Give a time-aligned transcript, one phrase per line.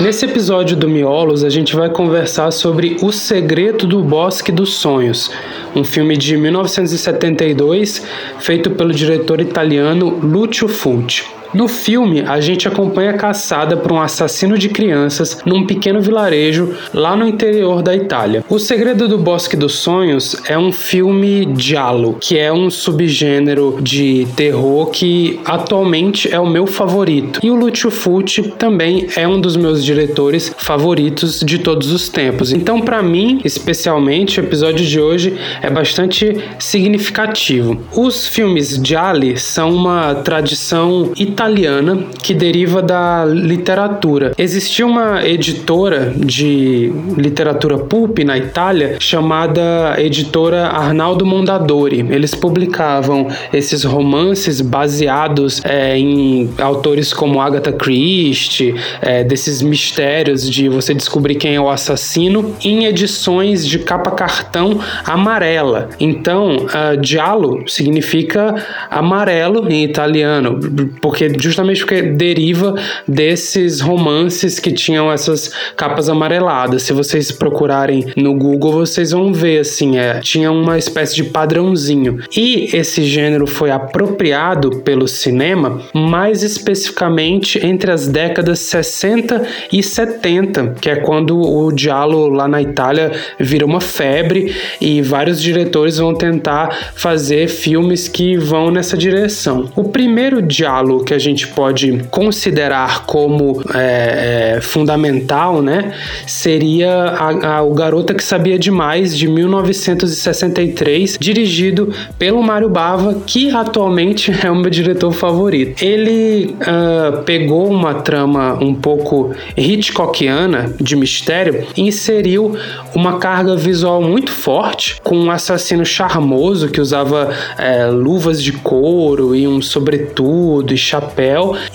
[0.00, 5.30] Nesse episódio do Miolos, a gente vai conversar sobre O Segredo do Bosque dos Sonhos,
[5.74, 8.02] um filme de 1972
[8.40, 11.24] feito pelo diretor italiano Lucio Fulci.
[11.54, 16.74] No filme, a gente acompanha a caçada por um assassino de crianças num pequeno vilarejo
[16.92, 18.44] lá no interior da Itália.
[18.48, 24.26] O Segredo do Bosque dos Sonhos é um filme giallo, que é um subgênero de
[24.34, 27.38] terror que atualmente é o meu favorito.
[27.40, 32.52] E o Lucio Fulci também é um dos meus diretores favoritos de todos os tempos.
[32.52, 37.80] Então, para mim, especialmente, o episódio de hoje é bastante significativo.
[37.94, 44.32] Os filmes gialli são uma tradição italiana italiana que deriva da literatura.
[44.38, 52.00] Existia uma editora de literatura pulp na Itália chamada editora Arnaldo Mondadori.
[52.10, 60.68] Eles publicavam esses romances baseados é, em autores como Agatha Christie, é, desses mistérios de
[60.68, 65.90] você descobrir quem é o assassino, em edições de capa cartão amarela.
[66.00, 68.54] Então, uh, significa
[68.90, 70.58] amarelo em italiano,
[71.00, 72.74] porque justamente porque deriva
[73.06, 76.82] desses romances que tinham essas capas amareladas.
[76.82, 82.20] Se vocês procurarem no Google, vocês vão ver assim, é, tinha uma espécie de padrãozinho.
[82.36, 90.74] E esse gênero foi apropriado pelo cinema, mais especificamente entre as décadas 60 e 70,
[90.80, 96.14] que é quando o diálogo lá na Itália vira uma febre e vários diretores vão
[96.14, 99.70] tentar fazer filmes que vão nessa direção.
[99.76, 105.92] O primeiro diálogo que a gente pode considerar como é, é, fundamental, né,
[106.26, 113.50] seria a, a, o Garota que Sabia Demais, de 1963, dirigido pelo Mário Bava, que
[113.50, 115.82] atualmente é o meu diretor favorito.
[115.82, 122.56] Ele uh, pegou uma trama um pouco Hitchcockiana de mistério e inseriu
[122.94, 129.34] uma carga visual muito forte, com um assassino charmoso que usava é, luvas de couro
[129.34, 131.03] e um sobretudo e chapéu,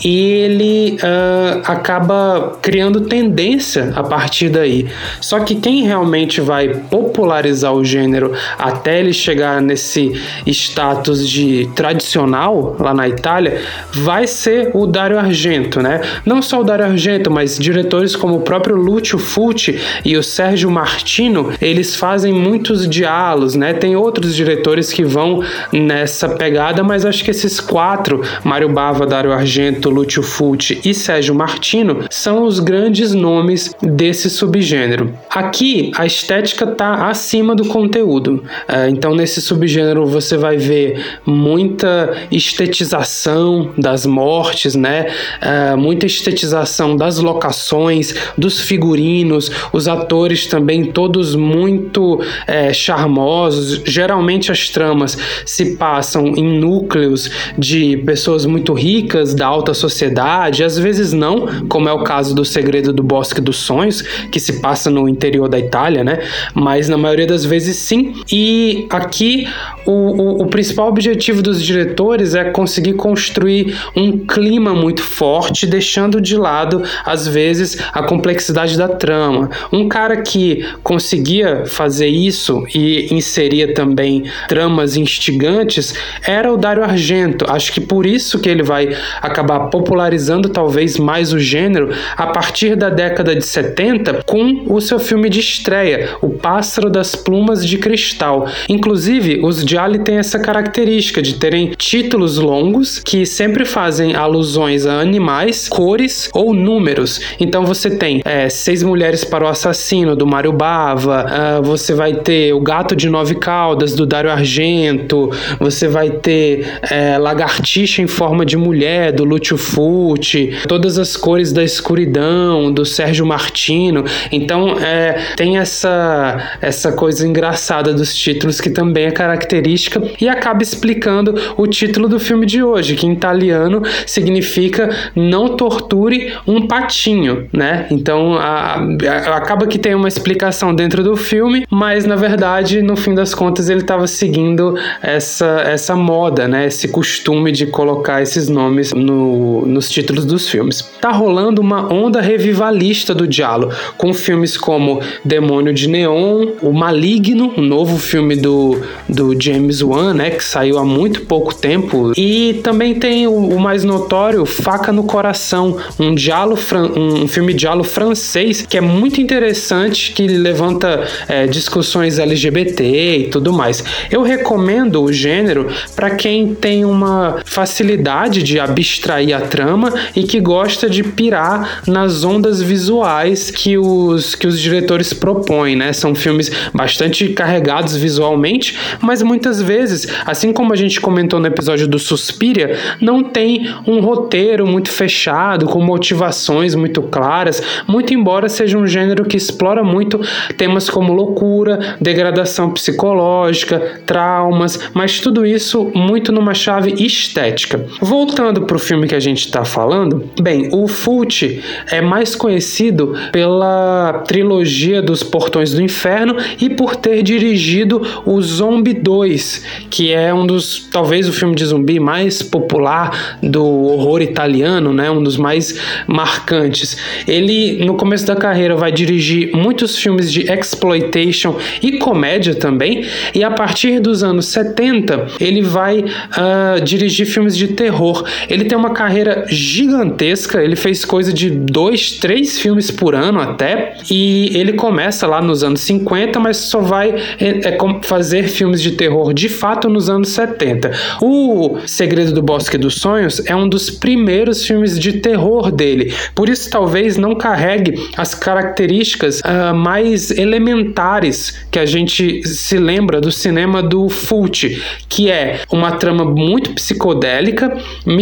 [0.03, 4.87] e ele uh, acaba criando tendência a partir daí.
[5.21, 12.75] Só que quem realmente vai popularizar o gênero até ele chegar nesse status de tradicional
[12.79, 16.01] lá na Itália vai ser o Dario Argento, né?
[16.25, 20.69] Não só o Dario Argento, mas diretores como o próprio Lucio Fulci e o Sérgio
[21.09, 23.73] Tarantino, eles fazem muitos diálogos, né?
[23.73, 29.89] Tem outros diretores que vão nessa pegada, mas acho que esses quatro, Mário Bava, Argento,
[29.89, 35.13] Lúcio Fulci e Sérgio Martino, são os grandes nomes desse subgênero.
[35.29, 38.43] Aqui, a estética está acima do conteúdo.
[38.67, 45.07] É, então, nesse subgênero, você vai ver muita estetização das mortes, né?
[45.41, 53.81] É, muita estetização das locações, dos figurinos, os atores também todos muito é, charmosos.
[53.85, 60.77] Geralmente as tramas se passam em núcleos de pessoas muito ricas da alta sociedade, às
[60.77, 64.89] vezes não, como é o caso do Segredo do Bosque dos Sonhos, que se passa
[64.89, 66.19] no interior da Itália, né?
[66.53, 68.13] Mas na maioria das vezes sim.
[68.31, 69.47] E aqui
[69.85, 76.21] o, o, o principal objetivo dos diretores é conseguir construir um clima muito forte, deixando
[76.21, 79.49] de lado às vezes a complexidade da trama.
[79.71, 85.93] Um cara que conseguia fazer isso e inseria também tramas instigantes
[86.23, 87.45] era o Dario Argento.
[87.49, 92.75] Acho que por isso que ele vai acabar popularizando talvez mais o gênero a partir
[92.75, 97.77] da década de 70 com o seu filme de estreia, O Pássaro das Plumas de
[97.77, 98.47] Cristal.
[98.67, 104.99] Inclusive, os Gialli têm essa característica de terem títulos longos que sempre fazem alusões a
[104.99, 107.21] animais, cores ou números.
[107.39, 112.13] Então você tem é, Seis Mulheres para o Assassino, do Mário Bar uh, você vai
[112.13, 115.29] ter o Gato de Nove Caudas, do Dário Argento,
[115.59, 121.51] você vai ter é, Lagartixa em Forma de Mulher, do Lúcio Fucci, Todas as Cores
[121.51, 124.03] da Escuridão, do Sérgio Martino.
[124.31, 130.63] Então, é, tem essa, essa coisa engraçada dos títulos que também é característica e acaba
[130.63, 137.47] explicando o título do filme de hoje, que em italiano significa Não Torture um Patinho,
[137.53, 137.85] né?
[137.91, 142.95] Então, a, a, acaba que tem uma explicação dentro do filme, mas na verdade, no
[142.95, 146.67] fim das contas, ele estava seguindo essa, essa moda, né?
[146.67, 150.81] Esse costume de colocar esses nomes nomes no, nos títulos dos filmes.
[151.01, 157.53] Tá rolando uma onda revivalista do Diallo, com filmes como Demônio de Neon, O Maligno,
[157.57, 162.59] um novo filme do, do James Wan, né, que saiu há muito pouco tempo, e
[162.63, 166.59] também tem o, o mais notório Faca no Coração, um diálogo
[166.95, 173.51] um filme diálogo francês que é muito interessante, que levanta é, discussões LGBT e tudo
[173.51, 173.83] mais.
[174.09, 180.39] Eu recomendo o gênero para quem tem uma facilidade de abstrair a trama e que
[180.39, 185.93] gosta de pirar nas ondas visuais que os, que os diretores propõem, né?
[185.93, 191.87] São filmes bastante carregados visualmente, mas muitas vezes, assim como a gente comentou no episódio
[191.87, 198.77] do Suspiria, não tem um roteiro muito fechado, com motivações muito claras, muito embora seja
[198.77, 200.19] um gênero que explora muito
[200.57, 207.85] temas como loucura, degradação psicológica, traumas, mas tudo isso muito numa chave estética.
[208.01, 211.61] Voltando para o filme que a gente está falando, bem, o Fult
[211.91, 218.93] é mais conhecido pela trilogia dos Portões do Inferno e por ter dirigido o Zombie
[218.93, 224.93] 2, que é um dos, talvez o filme de zumbi mais popular do horror italiano,
[224.93, 225.09] né?
[225.09, 226.97] Um dos mais marcantes.
[227.27, 233.43] Ele no começo da carreira vai dirigir muitos filmes de exploitation e comédia também, e
[233.43, 238.25] a partir dos anos 70 ele vai uh, dirigir filmes de terror.
[238.47, 243.97] Ele tem uma carreira gigantesca, ele fez coisa de dois, três filmes por ano até,
[244.09, 247.09] e ele começa lá nos anos 50, mas só vai
[247.39, 250.91] é, é, fazer filmes de terror de fato nos anos 70.
[251.21, 256.49] O Segredo do Bosque dos Sonhos é um dos primeiros filmes de terror dele, por
[256.49, 263.31] isso talvez não carregue as características uh, mais elementares que a gente se lembra do
[263.31, 267.77] cinema do Fult, que é uma trama muito psicodélica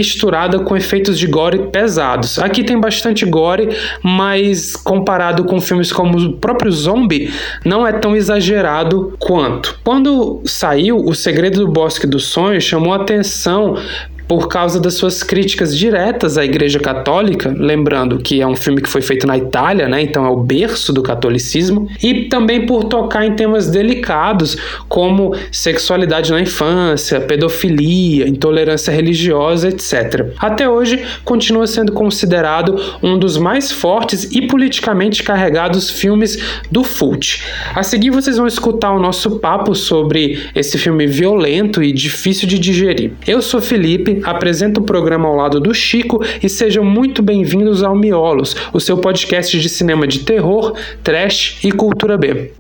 [0.08, 2.40] misturada com efeitos de gore pesados.
[2.40, 3.70] Aqui tem bastante gore,
[4.02, 7.34] mas comparado com filmes como o próprio Zombie,
[7.66, 9.78] não é tão exagerado quanto.
[9.84, 13.76] Quando saiu O Segredo do Bosque dos Sonhos, chamou atenção
[14.28, 18.90] por causa das suas críticas diretas à Igreja Católica, lembrando que é um filme que
[18.90, 20.02] foi feito na Itália, né?
[20.02, 24.58] Então é o berço do catolicismo, e também por tocar em temas delicados
[24.90, 30.34] como sexualidade na infância, pedofilia, intolerância religiosa, etc.
[30.38, 36.38] Até hoje continua sendo considerado um dos mais fortes e politicamente carregados filmes
[36.70, 37.42] do Fult.
[37.74, 42.60] A seguir vocês vão escutar o nosso papo sobre esse filme violento e difícil de
[42.60, 43.12] digerir.
[43.26, 47.96] Eu sou Felipe apresenta o programa ao lado do Chico e sejam muito bem-vindos ao
[47.96, 50.74] Miolos, o seu podcast de cinema de terror,
[51.04, 52.52] trash e cultura B.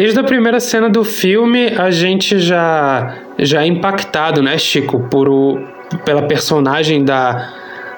[0.00, 5.28] Desde a primeira cena do filme, a gente já, já é impactado, né, Chico, por
[5.28, 5.58] o,
[6.06, 7.52] pela personagem da,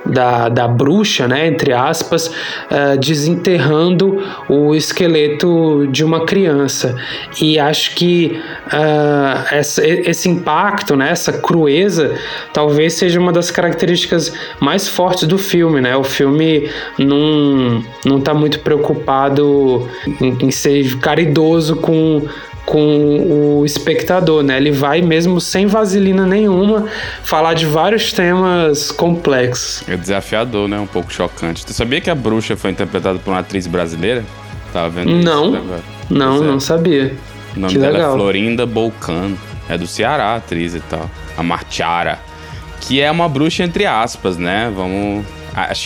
[0.05, 6.97] da, da bruxa, né, entre aspas, uh, desenterrando o esqueleto de uma criança.
[7.41, 12.15] E acho que uh, essa, esse impacto, né, essa crueza,
[12.53, 15.81] talvez seja uma das características mais fortes do filme.
[15.81, 15.97] Né?
[15.97, 16.69] O filme
[16.99, 17.83] não,
[18.19, 19.89] está muito preocupado
[20.21, 22.23] em, em ser caridoso com
[22.65, 24.57] com o espectador, né?
[24.57, 26.87] Ele vai mesmo sem vaselina nenhuma
[27.23, 29.83] falar de vários temas complexos.
[29.89, 30.79] É desafiador, né?
[30.79, 31.67] Um pouco chocante.
[31.67, 34.25] Tu sabia que a bruxa foi interpretada por uma atriz brasileira?
[34.73, 35.83] Tava vendo não, isso agora.
[36.09, 36.47] Não, é.
[36.47, 37.15] não sabia.
[37.57, 38.15] O nome que dela é legal.
[38.15, 39.39] é Florinda Bolcano.
[39.69, 41.11] É do Ceará, a atriz e tal.
[41.37, 42.19] A Martiara.
[42.81, 44.73] Que é uma bruxa entre aspas, né?
[44.75, 45.25] Vamos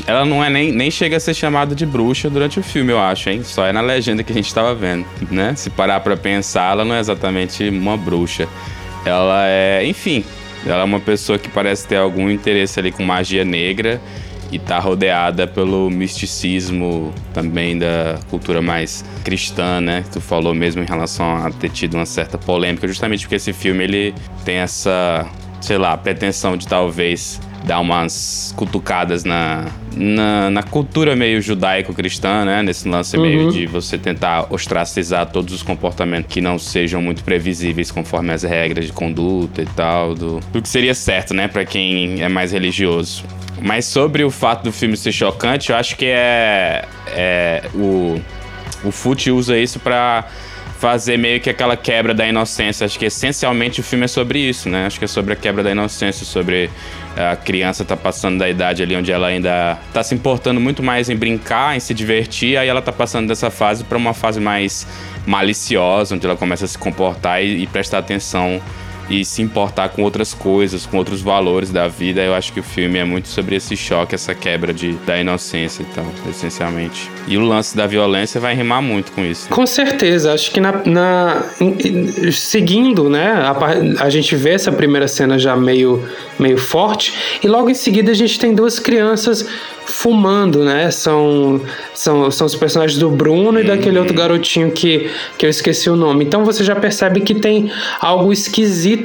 [0.07, 3.01] ela não é nem, nem chega a ser chamada de bruxa durante o filme, eu
[3.01, 3.43] acho, hein?
[3.43, 5.55] Só é na legenda que a gente tava vendo, né?
[5.57, 8.49] Se parar pra pensar, ela não é exatamente uma bruxa.
[9.05, 10.25] Ela é, enfim,
[10.65, 14.01] ela é uma pessoa que parece ter algum interesse ali com magia negra
[14.51, 20.05] e tá rodeada pelo misticismo também da cultura mais cristã, né?
[20.13, 23.83] Tu falou mesmo em relação a ter tido uma certa polêmica, justamente porque esse filme
[23.85, 25.27] ele tem essa,
[25.61, 32.63] sei lá, pretensão de talvez dar umas cutucadas na, na, na cultura meio judaico-cristã, né?
[32.63, 33.23] Nesse lance uhum.
[33.23, 38.45] meio de você tentar ostracizar todos os comportamentos que não sejam muito previsíveis conforme as
[38.45, 41.49] regras de conduta e tal, do, do que seria certo, né?
[41.49, 43.25] Para quem é mais religioso.
[43.61, 48.21] Mas sobre o fato do filme ser chocante, eu acho que é, é o,
[48.85, 50.25] o Fute usa isso para
[50.79, 52.85] fazer meio que aquela quebra da inocência.
[52.85, 54.87] Acho que essencialmente o filme é sobre isso, né?
[54.87, 56.71] Acho que é sobre a quebra da inocência, sobre
[57.17, 61.09] a criança tá passando da idade ali onde ela ainda tá se importando muito mais
[61.09, 64.87] em brincar, em se divertir, aí ela tá passando dessa fase para uma fase mais
[65.27, 68.61] maliciosa, onde ela começa a se comportar e, e prestar atenção
[69.09, 72.21] e se importar com outras coisas, com outros valores da vida.
[72.23, 75.83] Eu acho que o filme é muito sobre esse choque, essa quebra de, da inocência
[75.83, 77.11] e tal, essencialmente.
[77.27, 79.49] E o lance da violência vai rimar muito com isso.
[79.49, 79.55] Né?
[79.55, 81.43] Com certeza, acho que na, na
[82.33, 86.03] seguindo, né, a, a, gente vê essa primeira cena já meio,
[86.39, 89.47] meio forte, e logo em seguida a gente tem duas crianças
[89.87, 90.91] fumando, né?
[90.91, 91.61] São,
[91.95, 95.09] são, são os personagens do Bruno e daquele outro garotinho que,
[95.39, 96.25] que eu esqueci o nome.
[96.25, 97.71] Então você já percebe que tem
[98.01, 98.96] algo esquisito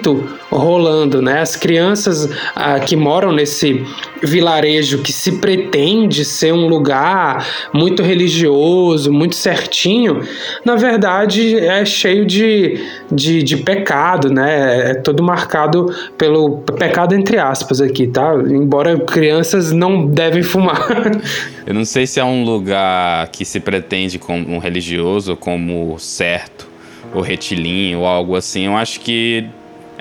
[0.50, 1.42] rolando, né?
[1.42, 3.86] As crianças ah, que moram nesse
[4.22, 10.22] vilarejo que se pretende ser um lugar muito religioso, muito certinho,
[10.64, 12.80] na verdade é cheio de,
[13.12, 14.92] de, de pecado, né?
[14.92, 18.34] É todo marcado pelo pecado entre aspas aqui, tá?
[18.50, 20.88] Embora crianças não devem fumar.
[21.66, 26.68] Eu não sei se é um lugar que se pretende como um religioso, como certo,
[27.14, 28.66] ou retilíneo, ou algo assim.
[28.66, 29.46] Eu acho que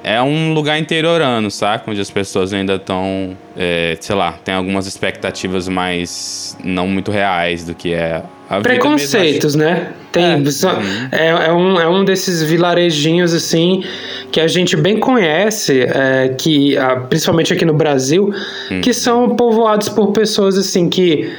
[0.02, 1.90] é um lugar interiorano, saca?
[1.90, 7.64] Onde as pessoas ainda estão, é, sei lá, tem algumas expectativas mais não muito reais
[7.64, 9.92] do que é a Preconceitos, mesmo, né?
[10.10, 10.36] Tem, é,
[11.12, 13.84] é, é, um, é um desses vilarejinhos, assim,
[14.32, 16.74] que a gente bem conhece, é, que,
[17.08, 18.34] principalmente aqui no Brasil,
[18.70, 18.80] hum.
[18.80, 21.30] que são povoados por pessoas, assim, que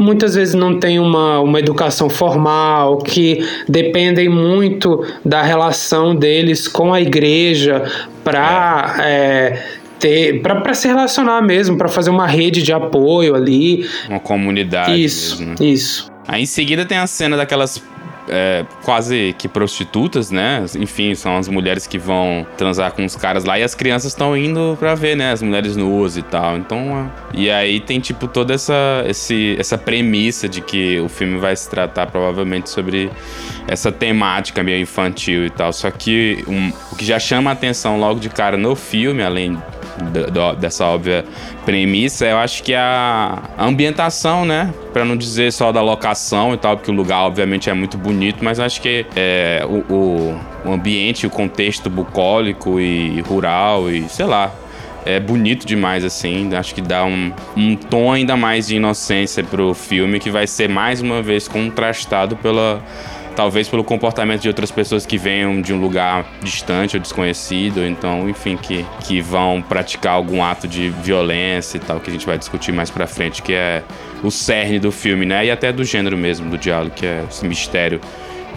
[0.00, 6.92] muitas vezes não têm uma, uma educação formal, que dependem muito da relação deles com
[6.92, 7.84] a igreja
[8.24, 9.62] para é.
[10.02, 13.86] é para se relacionar mesmo, para fazer uma rede de apoio ali.
[14.08, 15.02] Uma comunidade.
[15.02, 15.64] Isso, mesmo.
[15.64, 16.10] isso.
[16.26, 17.82] Aí em seguida tem a cena daquelas
[18.30, 20.64] é, quase que prostitutas, né?
[20.78, 24.36] Enfim, são as mulheres que vão transar com os caras lá e as crianças estão
[24.36, 25.32] indo pra ver, né?
[25.32, 26.56] As mulheres nuas e tal.
[26.56, 31.54] Então, e aí tem tipo toda essa, esse, essa premissa de que o filme vai
[31.56, 33.10] se tratar provavelmente sobre
[33.66, 35.72] essa temática meio infantil e tal.
[35.72, 39.60] Só que um, o que já chama a atenção logo de cara no filme, além
[40.58, 41.24] dessa óbvia
[41.64, 44.72] premissa, eu acho que a ambientação, né?
[44.92, 48.42] Para não dizer só da locação e tal, porque o lugar obviamente é muito bonito,
[48.42, 54.52] mas acho que é, o, o, ambiente, o contexto bucólico e rural e sei lá,
[55.04, 56.54] é bonito demais, assim.
[56.54, 60.68] Acho que dá um, um tom ainda mais de inocência pro filme, que vai ser
[60.68, 62.82] mais uma vez contrastado pela
[63.34, 68.28] talvez pelo comportamento de outras pessoas que venham de um lugar distante ou desconhecido, então,
[68.28, 72.38] enfim, que, que vão praticar algum ato de violência e tal, que a gente vai
[72.38, 73.82] discutir mais pra frente, que é
[74.22, 75.46] o cerne do filme, né?
[75.46, 78.00] E até do gênero mesmo do diálogo, que é esse mistério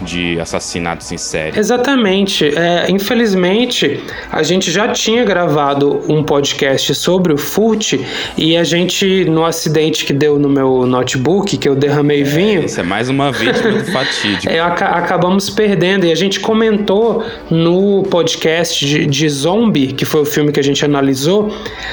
[0.02, 1.58] de assassinatos em série.
[1.58, 2.46] Exatamente.
[2.56, 7.94] É, infelizmente, a gente já tinha gravado um podcast sobre o furt
[8.36, 12.64] e a gente, no acidente que deu no meu notebook, que eu derramei é, vinho.
[12.64, 14.44] Isso é mais uma vítima do fatídico.
[14.54, 20.20] É, ac acabamos perdendo e a gente comentou no podcast de, de Zombie, que foi
[20.20, 21.52] o filme que a gente analisou,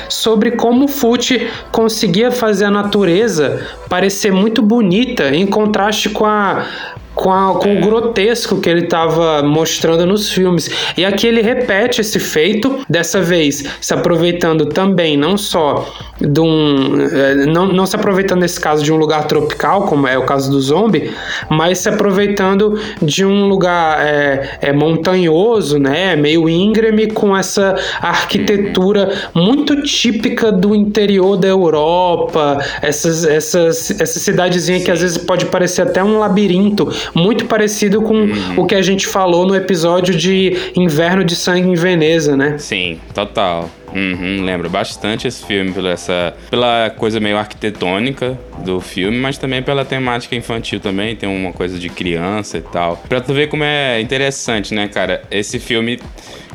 [0.09, 1.31] sobre como o furt
[1.71, 6.65] conseguia fazer a natureza parecer muito bonita em contraste com a
[7.15, 7.77] com, a, com é.
[7.77, 10.69] o grotesco que ele estava mostrando nos filmes.
[10.97, 15.87] E aqui ele repete esse feito, dessa vez se aproveitando também não só
[16.19, 17.01] de um.
[17.01, 20.51] É, não, não se aproveitando nesse caso de um lugar tropical, como é o caso
[20.51, 21.11] do zombie,
[21.49, 26.15] mas se aproveitando de um lugar é, é montanhoso, né?
[26.15, 34.79] Meio íngreme, com essa arquitetura muito típica do interior da Europa, essas, essas, essa cidadezinha
[34.79, 38.53] que às vezes pode parecer até um labirinto muito parecido com uhum.
[38.57, 42.57] o que a gente falou no episódio de Inverno de Sangue em Veneza, né?
[42.57, 43.69] Sim, total.
[43.93, 49.61] Uhum, lembro bastante esse filme pela, essa, pela coisa meio arquitetônica do filme, mas também
[49.61, 52.97] pela temática infantil também, tem uma coisa de criança e tal.
[53.09, 55.23] Pra tu ver como é interessante, né, cara?
[55.29, 55.99] Esse filme,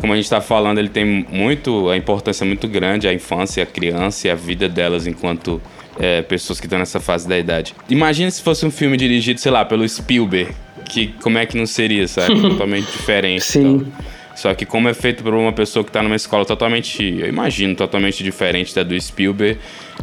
[0.00, 3.67] como a gente tá falando, ele tem muito, a importância muito grande, a infância, a
[3.67, 5.61] criança e a vida delas enquanto
[5.99, 7.75] é, pessoas que estão nessa fase da idade.
[7.88, 10.53] Imagina se fosse um filme dirigido, sei lá, pelo Spielberg.
[10.85, 12.38] Que, como é que não seria, sabe?
[12.41, 13.45] Totalmente diferente.
[13.45, 13.76] Sim.
[13.76, 13.93] Então.
[14.37, 17.75] Só que como é feito por uma pessoa que está numa escola totalmente, eu imagino,
[17.75, 19.59] totalmente diferente da do Spielberg,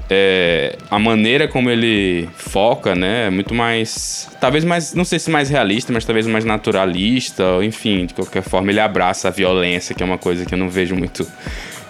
[0.09, 5.29] é, a maneira como ele foca, né, é muito mais, talvez mais, não sei se
[5.29, 10.01] mais realista, mas talvez mais naturalista, enfim, de qualquer forma ele abraça a violência, que
[10.01, 11.27] é uma coisa que eu não vejo muito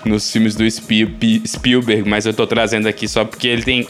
[0.06, 3.88] nos filmes do Spielberg, mas eu tô trazendo aqui só porque ele tem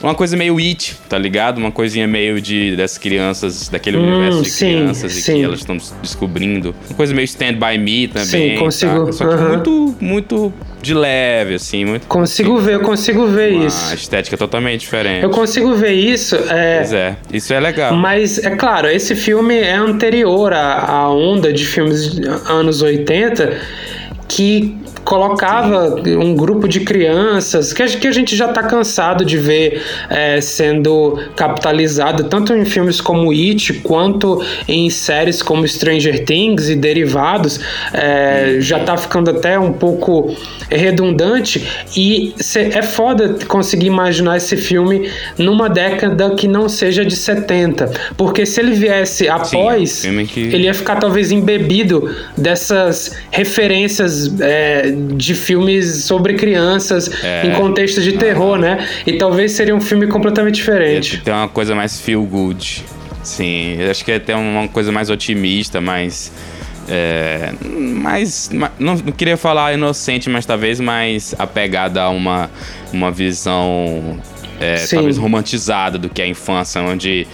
[0.00, 1.58] uma coisa meio it, tá ligado?
[1.58, 5.34] Uma coisinha meio de das crianças, daquele Hum, universo de sim, crianças e sim.
[5.34, 6.72] que elas estão descobrindo.
[6.88, 8.26] Uma coisa meio Stand By Me também.
[8.52, 9.12] Sim, consigo, tá?
[9.12, 9.48] Só que aham.
[9.48, 12.06] muito, muito de leve, assim, muito.
[12.06, 13.92] Consigo ver, eu consigo ver uma isso.
[13.92, 15.24] estética totalmente diferente.
[15.24, 16.36] Eu consigo ver isso.
[16.48, 17.96] É, Pois é, isso é legal.
[17.96, 23.60] Mas, é claro, esse filme é anterior à, à onda de filmes de anos 80
[24.28, 24.76] que
[25.08, 29.82] colocava um grupo de crianças que a, que a gente já está cansado de ver
[30.10, 36.76] é, sendo capitalizado tanto em filmes como It quanto em séries como Stranger Things e
[36.76, 37.58] derivados
[37.94, 40.36] é, já tá ficando até um pouco
[40.68, 41.66] redundante.
[41.96, 48.44] E é foda conseguir imaginar esse filme numa década que não seja de 70 porque
[48.44, 55.34] se ele viesse após filme que- ele ia ficar talvez embebido dessas referências é, de
[55.34, 57.46] filmes sobre crianças É.
[57.46, 58.86] em contexto de terror, né?
[59.06, 61.18] E talvez seria um filme completamente diferente.
[61.18, 62.84] Tem uma coisa mais feel good.
[63.22, 66.32] Sim, eu acho que é até uma coisa mais otimista, mais.
[66.88, 68.48] É, mais.
[68.52, 72.50] ma- Não, não queria falar inocente, mas talvez mais apegada a uma,
[72.92, 74.18] uma visão.
[74.60, 77.26] é, talvez romantizada do que a infância, onde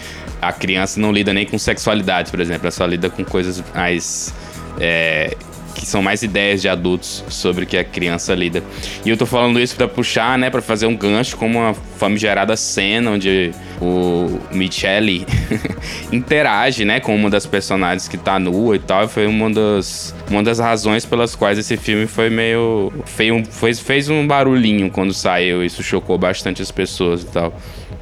[0.43, 4.35] a criança não lida nem com sexualidade, por exemplo, ela só lida com coisas mais.
[4.81, 5.37] é,
[5.75, 8.63] que são mais ideias de adultos sobre o que a criança lida.
[9.05, 12.57] E eu tô falando isso pra puxar, né, Pra fazer um gancho com uma famigerada
[12.57, 13.51] cena onde
[13.81, 15.27] o Michele
[16.13, 19.05] interage, né, com uma das personagens que tá nua e tal.
[19.05, 22.93] E foi uma das, uma das razões pelas quais esse filme foi meio.
[23.05, 25.65] Feio, fez, fez um barulhinho quando saiu.
[25.65, 27.53] Isso chocou bastante as pessoas e tal.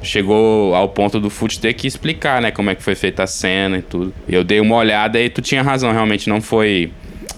[0.01, 3.27] Chegou ao ponto do Fute ter que explicar, né, como é que foi feita a
[3.27, 4.13] cena e tudo.
[4.27, 6.91] Eu dei uma olhada e tu tinha razão, realmente não foi.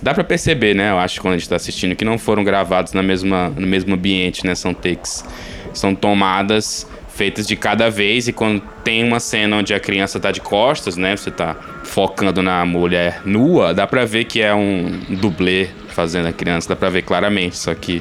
[0.06, 0.92] Dá pra perceber, né?
[0.92, 3.96] Eu acho, quando a gente tá assistindo, que não foram gravados na mesma, no mesmo
[3.96, 4.54] ambiente, né?
[4.54, 5.26] São takes.
[5.74, 10.30] São tomadas feitas de cada vez e quando tem uma cena onde a criança tá
[10.30, 11.18] de costas, né?
[11.18, 16.32] Você tá focando na mulher nua, dá pra ver que é um dublê fazendo a
[16.32, 17.58] criança, dá pra ver claramente.
[17.58, 18.00] Só que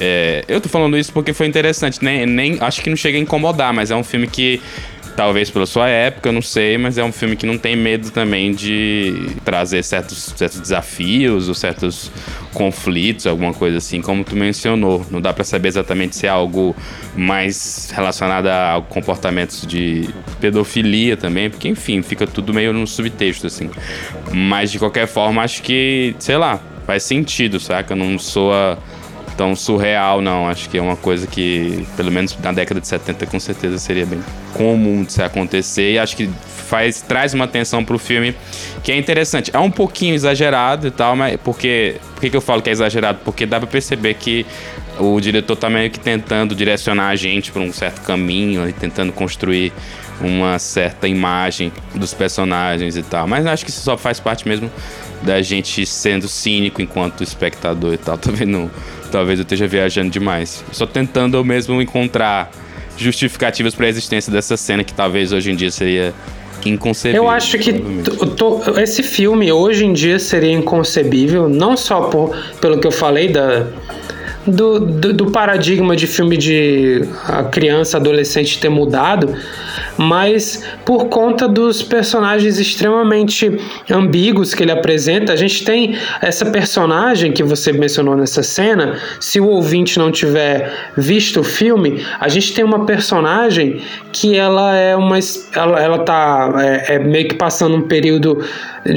[0.00, 3.20] é, eu tô falando isso porque foi interessante, nem, nem acho que não chega a
[3.20, 4.62] incomodar, mas é um filme que
[5.16, 8.52] Talvez pela sua época, não sei, mas é um filme que não tem medo também
[8.52, 12.10] de trazer certos, certos desafios ou certos
[12.52, 15.06] conflitos, alguma coisa assim, como tu mencionou.
[15.10, 16.74] Não dá pra saber exatamente se é algo
[17.16, 20.08] mais relacionado a comportamentos de
[20.40, 23.70] pedofilia também, porque enfim, fica tudo meio no subtexto assim.
[24.32, 27.94] Mas de qualquer forma, acho que, sei lá, faz sentido, saca?
[27.94, 28.78] Não soa
[29.36, 30.48] tão surreal, não.
[30.48, 34.06] Acho que é uma coisa que, pelo menos na década de 70, com certeza seria
[34.06, 35.92] bem comum de se acontecer.
[35.92, 38.34] E acho que faz, traz uma atenção pro filme
[38.82, 39.50] que é interessante.
[39.54, 41.96] É um pouquinho exagerado e tal, mas porque.
[42.14, 43.18] Por que, eu falo que é exagerado?
[43.22, 44.46] Porque dá pra perceber que
[44.98, 49.12] o diretor tá meio que tentando direcionar a gente pra um certo caminho e tentando
[49.12, 49.72] construir
[50.20, 53.26] uma certa imagem dos personagens e tal.
[53.26, 54.70] Mas acho que isso só faz parte mesmo
[55.22, 58.16] da gente sendo cínico enquanto espectador e tal.
[58.18, 58.70] Talvez não,
[59.14, 60.64] talvez eu esteja viajando demais.
[60.72, 62.50] Só tentando eu mesmo encontrar
[62.96, 66.12] justificativas para a existência dessa cena que talvez hoje em dia seria
[66.66, 67.22] inconcebível.
[67.22, 67.72] Eu acho que
[68.82, 73.68] esse filme hoje em dia seria inconcebível, não só por, pelo que eu falei da,
[74.46, 77.02] do, do, do paradigma de filme de
[77.50, 79.34] criança, adolescente ter mudado,
[79.96, 83.58] mas por conta dos personagens extremamente
[83.90, 85.32] ambíguos que ele apresenta.
[85.32, 88.98] A gente tem essa personagem que você mencionou nessa cena.
[89.20, 93.80] Se o ouvinte não tiver visto o filme, a gente tem uma personagem
[94.12, 95.18] que ela é uma.
[95.54, 98.44] Ela, ela tá é, é meio que passando um período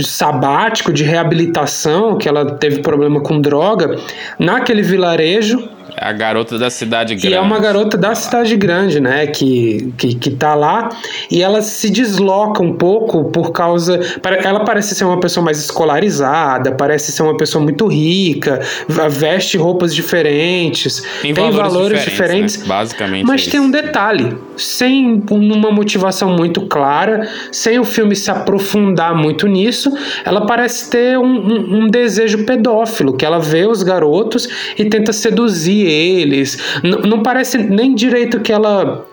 [0.02, 3.98] sabático de reabilitação, que ela teve problema com droga,
[4.38, 5.37] naquele vilarejo.
[5.38, 7.30] É a garota da cidade grande.
[7.30, 9.28] E é uma garota da cidade grande, né?
[9.28, 10.90] Que, que, que tá lá.
[11.32, 14.00] E ela se desloca um pouco por causa.
[14.44, 18.62] Ela parece ser uma pessoa mais escolarizada, parece ser uma pessoa muito rica,
[19.10, 22.58] veste roupas diferentes, Tem tem, valores valores, diferentes, diferentes.
[22.60, 22.66] né?
[22.68, 28.30] Basicamente Mas é tem um detalhe: sem uma motivação muito clara, sem o filme se
[28.30, 29.92] aprofundar muito nisso,
[30.24, 35.12] ela parece ter um, um- um desejo pedófilo, que ela vê os garotos e tenta
[35.14, 36.58] seduzir eles.
[36.84, 39.06] N- não parece nem direito que ela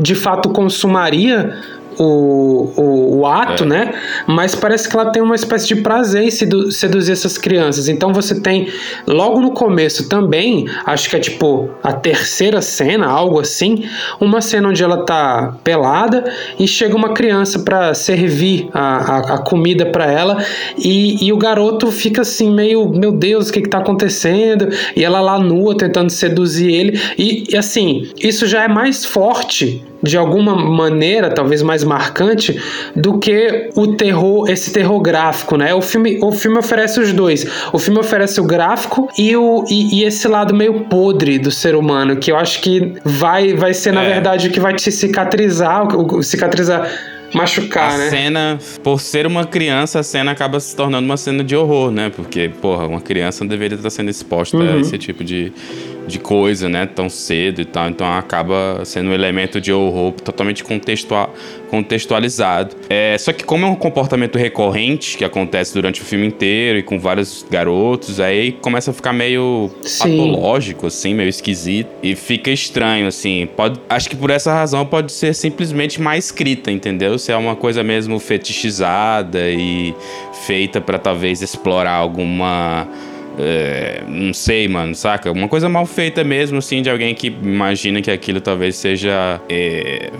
[0.00, 1.54] de fato consumaria.
[1.98, 3.66] O, o, o ato, É.
[3.66, 3.94] né?
[4.26, 7.88] Mas parece que ela tem uma espécie de prazer em sedu- seduzir essas crianças.
[7.88, 8.68] Então você tem,
[9.06, 13.84] logo no começo também, acho que é tipo a terceira cena, algo assim,
[14.20, 16.24] uma cena onde ela tá pelada
[16.58, 20.44] e chega uma criança para servir a, a, a comida para ela
[20.78, 24.68] e, e o garoto fica assim, meio, meu Deus, o que que tá acontecendo?
[24.94, 27.00] E ela lá nua tentando seduzir ele.
[27.18, 32.60] E, e assim, isso já é mais forte de alguma maneira, talvez mais marcante,
[32.94, 35.74] do que o terror, esse terror gráfico, né?
[35.74, 37.46] O filme, o filme oferece os dois.
[37.72, 41.74] O filme oferece o gráfico e, o, e, e esse lado meio podre do ser
[41.74, 44.14] humano, que eu acho que vai, vai ser, na é.
[44.14, 46.90] verdade, o que vai te cicatrizar, o, o, cicatrizar
[47.34, 48.06] machucar, a né?
[48.06, 51.90] A cena, por ser uma criança, a cena acaba se tornando uma cena de horror,
[51.90, 52.10] né?
[52.14, 54.76] Porque, porra, uma criança não deveria estar sendo exposta uhum.
[54.76, 55.52] a esse tipo de,
[56.06, 56.86] de coisa, né?
[56.86, 57.88] Tão cedo e tal.
[57.88, 61.34] Então acaba sendo um elemento de horror totalmente contextual,
[61.70, 62.76] contextualizado.
[62.88, 66.82] É, só que como é um comportamento recorrente que acontece durante o filme inteiro e
[66.82, 70.16] com vários garotos, aí começa a ficar meio Sim.
[70.16, 71.88] patológico, assim, meio esquisito.
[72.02, 73.48] E fica estranho, assim.
[73.56, 77.18] Pode, acho que por essa razão pode ser simplesmente mais escrita, entendeu?
[77.18, 79.94] Se é uma coisa mesmo fetichizada e
[80.46, 82.86] feita para talvez explorar alguma
[83.38, 85.30] é, não sei, mano, saca?
[85.30, 90.10] Uma coisa mal feita mesmo, assim, de alguém que imagina que aquilo talvez seja é,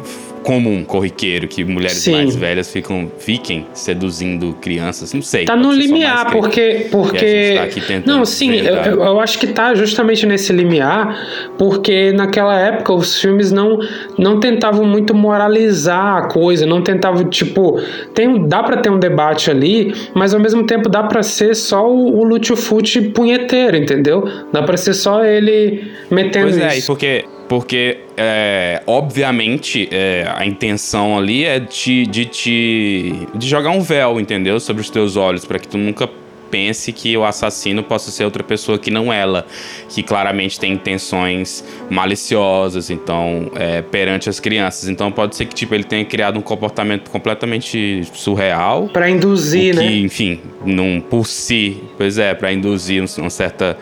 [0.47, 2.13] comum, corriqueiro, que mulheres Sim.
[2.13, 5.45] mais velhas ficam, fiquem seduzindo crianças, não sei.
[5.45, 6.87] Tá no limiar, porque.
[6.89, 7.57] porque...
[7.57, 13.21] Tá não, sim, eu, eu, acho que tá justamente nesse limiar, porque naquela época os
[13.21, 13.81] filmes não,
[14.17, 17.81] não tentavam muito moralizar a coisa, não tentavam, tipo,
[18.15, 21.91] tem, dá para ter um debate ali, mas ao mesmo tempo dá para ser só
[21.91, 24.29] o, o Lúcio-Fute punheteiro, entendeu?
[24.53, 26.87] Dá para ser só ele metendo pois é, isso.
[26.87, 33.29] porque porque, é, obviamente, é, a intenção ali é de, de te.
[33.35, 34.59] de jogar um véu, entendeu?
[34.59, 36.09] Sobre os teus olhos, para que tu nunca
[36.51, 39.47] pense que o assassino possa ser outra pessoa que não ela,
[39.89, 44.89] que claramente tem intenções maliciosas, então, é, perante as crianças.
[44.89, 49.81] Então, pode ser que tipo ele tenha criado um comportamento completamente surreal para induzir, que,
[49.81, 49.97] né?
[49.97, 53.77] Enfim, não por si, pois é, para induzir uma certa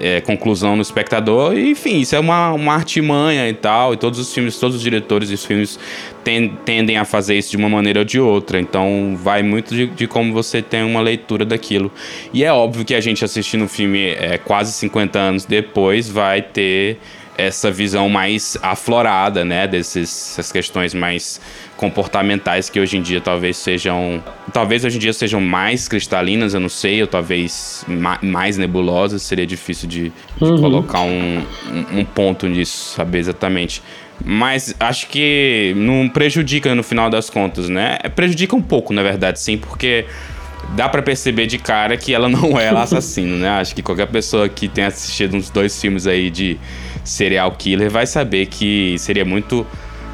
[0.00, 1.56] é, conclusão no espectador.
[1.56, 3.94] E, enfim, isso é uma, uma artimanha e tal.
[3.94, 5.78] E todos os filmes, todos os diretores dos filmes
[6.64, 8.58] tendem a fazer isso de uma maneira ou de outra.
[8.58, 11.90] Então vai muito de, de, como você tem uma leitura daquilo.
[12.32, 16.42] E é óbvio que a gente assistindo o filme é, quase 50 anos depois vai
[16.42, 16.98] ter
[17.36, 21.40] essa visão mais aflorada, né, dessas questões mais
[21.76, 26.60] comportamentais que hoje em dia talvez sejam, talvez hoje em dia sejam mais cristalinas, eu
[26.60, 30.60] não sei, ou talvez ma mais nebulosas, seria difícil de, de uhum.
[30.60, 31.42] colocar um,
[31.72, 33.82] um, um ponto nisso, saber exatamente.
[34.24, 37.98] Mas acho que não prejudica no final das contas, né?
[38.14, 40.06] Prejudica um pouco, na verdade, sim, porque
[40.76, 43.48] dá para perceber de cara que ela não é assassino, né?
[43.48, 46.58] Acho que qualquer pessoa que tenha assistido uns dois filmes aí de
[47.04, 49.66] serial killer vai saber que seria muito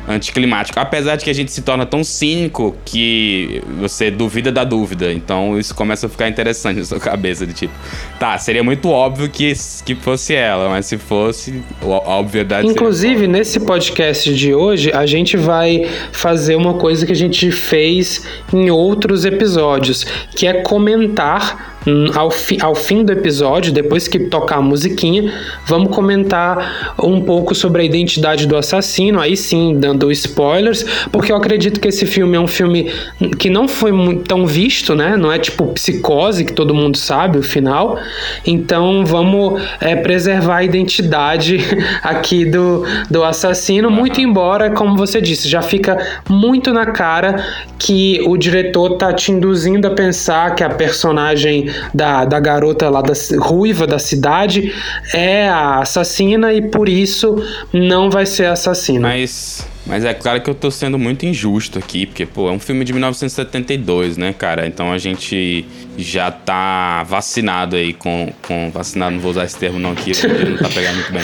[0.08, 0.78] anticlimático.
[0.78, 5.12] Apesar de que a gente se torna tão cínico que você duvida da dúvida.
[5.12, 7.46] Então isso começa a ficar interessante na sua cabeça.
[7.46, 7.72] De tipo,
[8.18, 9.52] tá, seria muito óbvio que,
[9.84, 15.36] que fosse ela, mas se fosse, a obviedade Inclusive, nesse podcast de hoje, a gente
[15.36, 21.79] vai fazer uma coisa que a gente fez em outros episódios, que é comentar
[22.14, 25.32] ao, fi, ao fim do episódio, depois que tocar a musiquinha,
[25.66, 31.36] vamos comentar um pouco sobre a identidade do assassino, aí sim, dando spoilers, porque eu
[31.36, 32.90] acredito que esse filme é um filme
[33.38, 33.92] que não foi
[34.26, 35.16] tão visto, né?
[35.16, 37.98] Não é tipo psicose, que todo mundo sabe o final.
[38.46, 41.58] Então vamos é, preservar a identidade
[42.02, 45.96] aqui do, do assassino, muito embora, como você disse, já fica
[46.28, 47.44] muito na cara
[47.78, 53.02] que o diretor tá te induzindo a pensar que a personagem da, da garota lá
[53.02, 54.72] da ruiva da cidade
[55.14, 57.36] é a assassina e por isso
[57.72, 59.08] não vai ser assassina.
[59.08, 62.60] Mas mas é claro que eu tô sendo muito injusto aqui, porque, pô, é um
[62.60, 64.66] filme de 1972, né, cara?
[64.66, 68.32] Então a gente já tá vacinado aí com.
[68.46, 70.12] com vacinado, não vou usar esse termo não aqui,
[70.48, 71.22] não tá pegando muito bem.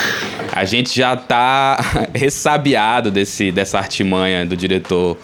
[0.53, 1.79] A gente já tá
[2.13, 5.17] ressabiado desse, dessa artimanha do diretor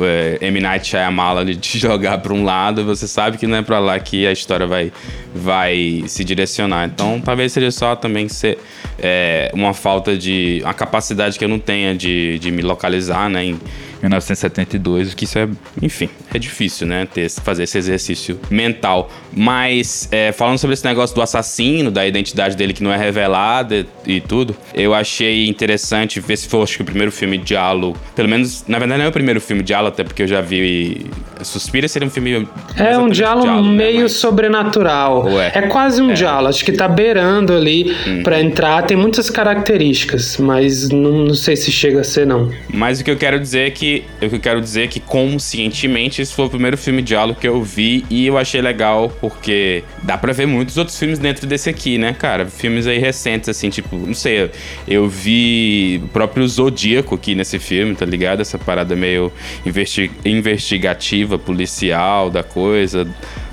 [0.00, 0.60] é, M.
[0.60, 3.98] Night Shyamalan de te jogar para um lado, você sabe que não é para lá
[3.98, 4.92] que a história vai,
[5.34, 6.86] vai se direcionar.
[6.86, 8.58] Então, talvez seja só também ser
[8.98, 10.60] é, uma falta de...
[10.64, 13.60] uma capacidade que eu não tenha de, de me localizar, né, em,
[14.04, 15.48] 1972, que isso é,
[15.82, 17.06] enfim, é difícil, né?
[17.12, 19.10] Ter, fazer esse exercício mental.
[19.32, 23.86] Mas, é, falando sobre esse negócio do assassino, da identidade dele que não é revelada
[24.06, 27.44] e, e tudo, eu achei interessante ver se foi, acho que o primeiro filme de
[27.44, 30.26] diálogo, pelo menos, na verdade, não é o primeiro filme de diálogo, até porque eu
[30.26, 31.06] já vi
[31.44, 32.48] Suspira seria um filme.
[32.76, 34.08] É um diálogo, diálogo né, meio né?
[34.08, 35.28] sobrenatural.
[35.40, 35.52] É.
[35.54, 35.62] é.
[35.62, 36.14] quase um é.
[36.14, 38.22] diálogo, acho que tá beirando ali hum.
[38.22, 38.82] para entrar.
[38.82, 42.50] Tem muitas características, mas não, não, sei se chega a ser, não.
[42.72, 43.93] Mas o que eu quero dizer é que.
[44.22, 47.46] O que eu quero dizer é que, conscientemente, esse foi o primeiro filme diálogo que
[47.46, 51.68] eu vi e eu achei legal, porque dá pra ver muitos outros filmes dentro desse
[51.68, 52.46] aqui, né, cara?
[52.46, 54.50] Filmes aí recentes, assim, tipo, não sei,
[54.88, 58.40] eu vi o próprio Zodíaco aqui nesse filme, tá ligado?
[58.40, 59.32] Essa parada meio
[59.64, 63.06] investi investigativa, policial da coisa.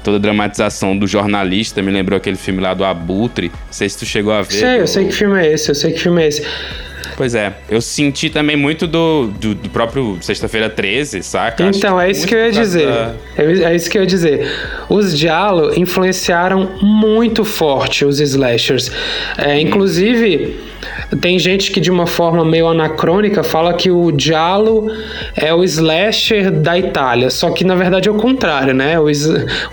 [0.04, 3.49] Toda a dramatização do jornalista me lembrou aquele filme lá do Abutre.
[3.49, 4.54] Não sei se tu chegou a ver.
[4.54, 6.43] Sei, eu sei que filme é esse, eu sei que filme é esse.
[7.22, 7.54] Pois é.
[7.70, 11.70] Eu senti também muito do, do, do próprio Sexta-feira 13, saca?
[11.72, 12.88] Então, é isso que eu ia dizer.
[12.88, 13.14] Da...
[13.38, 14.52] É, é isso que eu ia dizer.
[14.90, 18.92] Os Diallo influenciaram muito forte os slashers.
[19.38, 20.60] É, inclusive
[21.20, 24.91] tem gente que de uma forma meio anacrônica fala que o Giallo
[25.36, 29.00] é o slasher da Itália, só que na verdade é o contrário, né?
[29.00, 29.06] O,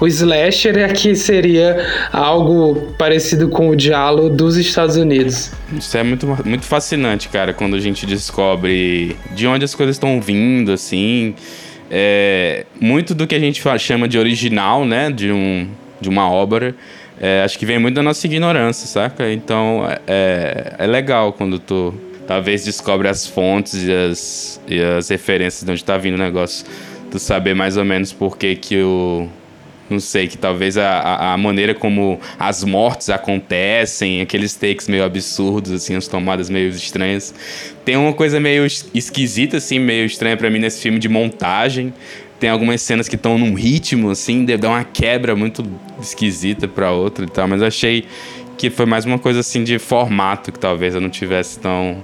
[0.01, 5.53] o slasher é que seria algo parecido com o Giallo dos Estados Unidos.
[5.77, 10.21] Isso é muito, muito fascinante, cara, quando a gente descobre de onde as coisas estão
[10.21, 11.35] vindo, assim.
[11.91, 15.11] É, muito do que a gente chama de original, né?
[15.11, 15.67] De, um,
[16.01, 16.75] de uma obra
[17.21, 19.31] é, acho que vem muito da nossa ignorância, saca?
[19.33, 21.95] Então é, é legal quando tu
[22.27, 26.65] talvez descobre as fontes e as, e as referências de onde tá vindo o negócio.
[27.11, 29.29] Tu saber mais ou menos por que que o.
[29.91, 35.73] Não sei, que talvez a, a maneira como as mortes acontecem, aqueles takes meio absurdos,
[35.73, 37.35] assim, as tomadas meio estranhas.
[37.87, 41.95] Tem uma coisa meio esquisita, assim, meio estranha para mim nesse filme de montagem
[42.39, 45.65] tem algumas cenas que estão num ritmo, assim, dá uma quebra muito
[46.01, 48.05] esquisita pra outra e tal, mas achei
[48.57, 52.03] que foi mais uma coisa assim de formato que talvez eu não tivesse tão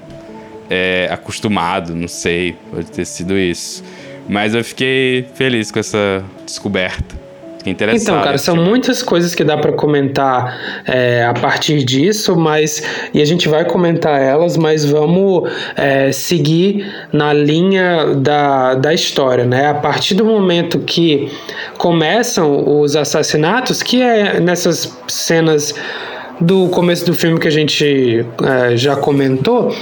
[0.70, 3.84] é, acostumado, não sei, pode ter sido isso.
[4.28, 7.23] Mas eu fiquei feliz com essa descoberta.
[8.02, 8.68] Então, cara, são tipo...
[8.68, 13.64] muitas coisas que dá para comentar é, a partir disso, mas e a gente vai
[13.64, 19.68] comentar elas, mas vamos é, seguir na linha da, da história, né?
[19.68, 21.30] A partir do momento que
[21.78, 25.74] começam os assassinatos, que é nessas cenas
[26.40, 29.74] do começo do filme que a gente é, já comentou,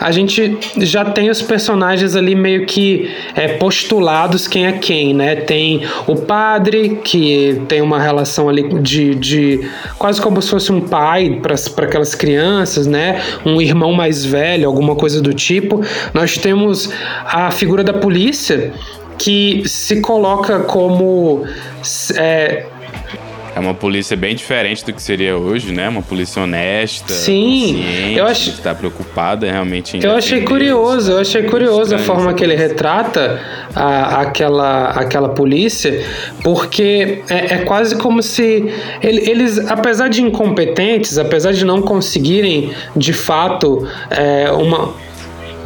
[0.00, 5.36] a gente já tem os personagens ali meio que é, postulados quem é quem, né?
[5.36, 10.80] Tem o padre, que tem uma relação ali de, de quase como se fosse um
[10.80, 11.54] pai para
[11.84, 13.22] aquelas crianças, né?
[13.44, 15.80] Um irmão mais velho, alguma coisa do tipo.
[16.12, 16.90] Nós temos
[17.24, 18.72] a figura da polícia,
[19.18, 21.44] que se coloca como
[22.16, 22.66] é,
[23.54, 25.88] é uma polícia bem diferente do que seria hoje, né?
[25.88, 27.84] Uma polícia honesta, Sim,
[28.16, 32.34] eu acho que está preocupada realmente em Eu achei curioso, eu achei curioso a forma
[32.34, 33.40] que ele retrata
[33.74, 36.04] a, aquela aquela polícia,
[36.42, 42.72] porque é, é quase como se ele, eles, apesar de incompetentes, apesar de não conseguirem
[42.96, 44.92] de fato é, uma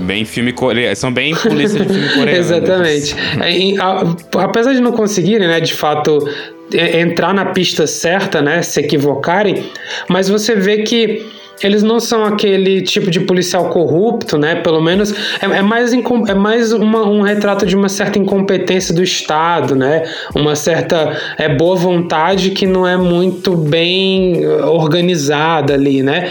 [0.01, 0.95] Bem filme coreano.
[0.95, 2.39] São bem polícia de filme coreano.
[2.39, 3.17] Exatamente.
[3.41, 6.25] É, a, apesar de não conseguirem, né, de fato,
[6.73, 9.71] entrar na pista certa, né, se equivocarem,
[10.09, 14.57] mas você vê que eles não são aquele tipo de policial corrupto, né?
[14.57, 19.03] Pelo menos é, é mais, é mais uma, um retrato de uma certa incompetência do
[19.03, 20.05] Estado, né?
[20.35, 26.31] Uma certa é, boa vontade que não é muito bem organizada ali, né?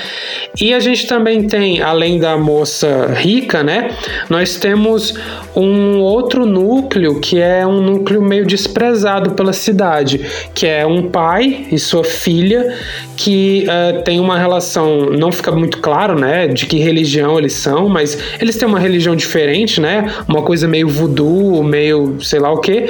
[0.59, 3.89] E a gente também tem, além da moça rica, né?
[4.29, 5.13] Nós temos
[5.55, 10.21] um outro núcleo que é um núcleo meio desprezado pela cidade,
[10.53, 12.75] que é um pai e sua filha
[13.15, 17.89] que uh, tem uma relação não fica muito claro, né, de que religião eles são,
[17.89, 22.57] mas eles têm uma religião diferente, né, uma coisa meio voodoo, meio sei lá o
[22.59, 22.89] que.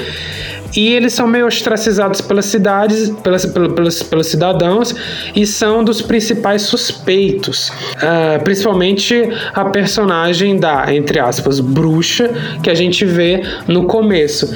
[0.76, 4.96] E eles são meio ostracizados pelas cidades, pelas, pelos, pelos cidadãos,
[5.36, 7.70] e são dos principais suspeitos.
[7.70, 12.30] Uh, principalmente a personagem da, entre aspas, bruxa,
[12.62, 14.54] que a gente vê no começo.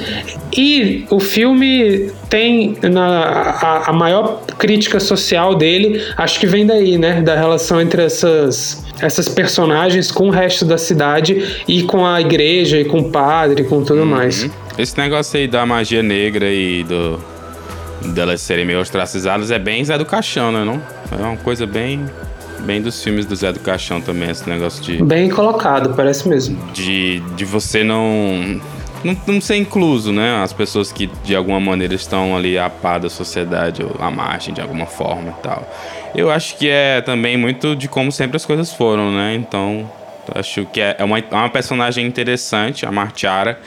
[0.56, 6.98] E o filme tem na, a, a, maior crítica social dele, acho que vem daí,
[6.98, 7.22] né?
[7.22, 12.78] Da relação entre essas, essas personagens com o resto da cidade e com a igreja
[12.78, 14.06] e com o padre, com tudo uhum.
[14.06, 14.48] mais.
[14.78, 17.20] Esse negócio aí da magia negra e do
[18.14, 20.64] delas serem meio ostracizadas é bem Zé do Caixão, né?
[20.64, 20.82] Não?
[21.16, 22.04] É uma coisa bem
[22.60, 25.02] bem dos filmes do Zé do Caixão também, esse negócio de.
[25.02, 26.56] Bem colocado, parece mesmo.
[26.72, 28.60] De, de você não
[29.04, 30.42] não, não ser incluso, né?
[30.42, 34.54] As pessoas que de alguma maneira estão ali a par da sociedade ou à margem
[34.54, 35.68] de alguma forma e tal.
[36.14, 39.34] Eu acho que é também muito de como sempre as coisas foram, né?
[39.34, 39.88] Então
[40.34, 43.58] Acho que é, é uma, é uma personagem interessante, a Martiara.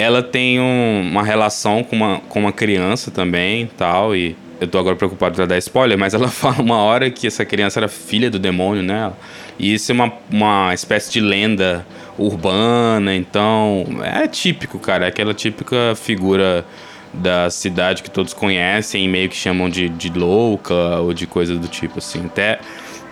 [0.00, 4.78] Ela tem um, uma relação com uma, com uma criança também tal, e eu tô
[4.78, 8.30] agora preocupado pra dar spoiler, mas ela fala uma hora que essa criança era filha
[8.30, 9.12] do demônio, né?
[9.58, 11.86] E isso é uma, uma espécie de lenda
[12.16, 16.64] urbana, então é típico, cara, é aquela típica figura
[17.12, 21.56] da cidade que todos conhecem e meio que chamam de, de louca ou de coisa
[21.56, 22.24] do tipo, assim.
[22.24, 22.58] Até,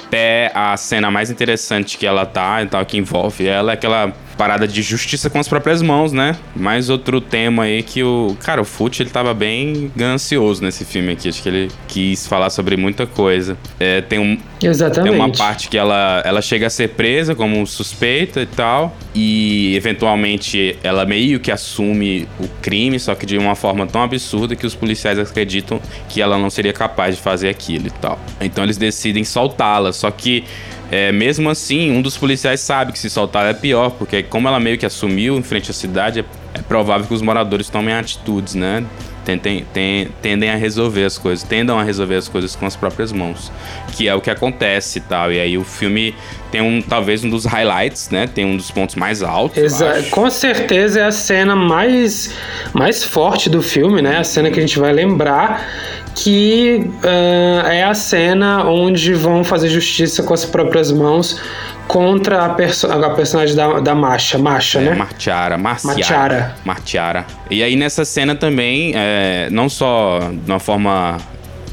[0.06, 4.10] até a cena mais interessante que ela tá e tal, que envolve ela, é aquela
[4.38, 6.36] parada de justiça com as próprias mãos, né?
[6.54, 8.36] Mais outro tema aí que o.
[8.40, 11.28] Cara, o Fute ele tava bem ganancioso nesse filme aqui.
[11.28, 13.58] Acho que ele quis falar sobre muita coisa.
[13.80, 14.38] É, tem um.
[14.62, 15.10] Exatamente.
[15.10, 18.96] Tem uma parte que ela, ela chega a ser presa como suspeita e tal.
[19.14, 24.54] E eventualmente ela meio que assume o crime, só que de uma forma tão absurda
[24.54, 28.18] que os policiais acreditam que ela não seria capaz de fazer aquilo e tal.
[28.40, 29.92] Então eles decidem soltá-la.
[29.92, 30.44] Só que
[30.90, 34.58] é, mesmo assim, um dos policiais sabe que se soltar é pior, porque como ela
[34.58, 36.24] meio que assumiu em frente à cidade, é,
[36.54, 38.84] é provável que os moradores tomem atitudes, né?
[39.24, 43.12] Tentem, tem, tendem a resolver as coisas, tendam a resolver as coisas com as próprias
[43.12, 43.52] mãos,
[43.92, 45.32] que é o que acontece e tal.
[45.32, 46.14] E aí o filme
[46.50, 48.26] tem um, talvez um dos highlights, né?
[48.26, 49.58] Tem um dos pontos mais altos.
[49.58, 50.10] Exato.
[50.10, 52.34] Com certeza é a cena mais,
[52.72, 54.18] mais forte do filme, né?
[54.18, 55.66] A cena que a gente vai lembrar
[56.14, 61.40] que uh, é a cena onde vão fazer justiça com as próprias mãos
[61.88, 64.94] contra a, perso a personagem da, da Masha, Masha, é, né?
[64.94, 66.54] Martiara, Marciara.
[66.64, 67.26] Martiara.
[67.50, 71.16] E aí nessa cena também, é, não só de uma forma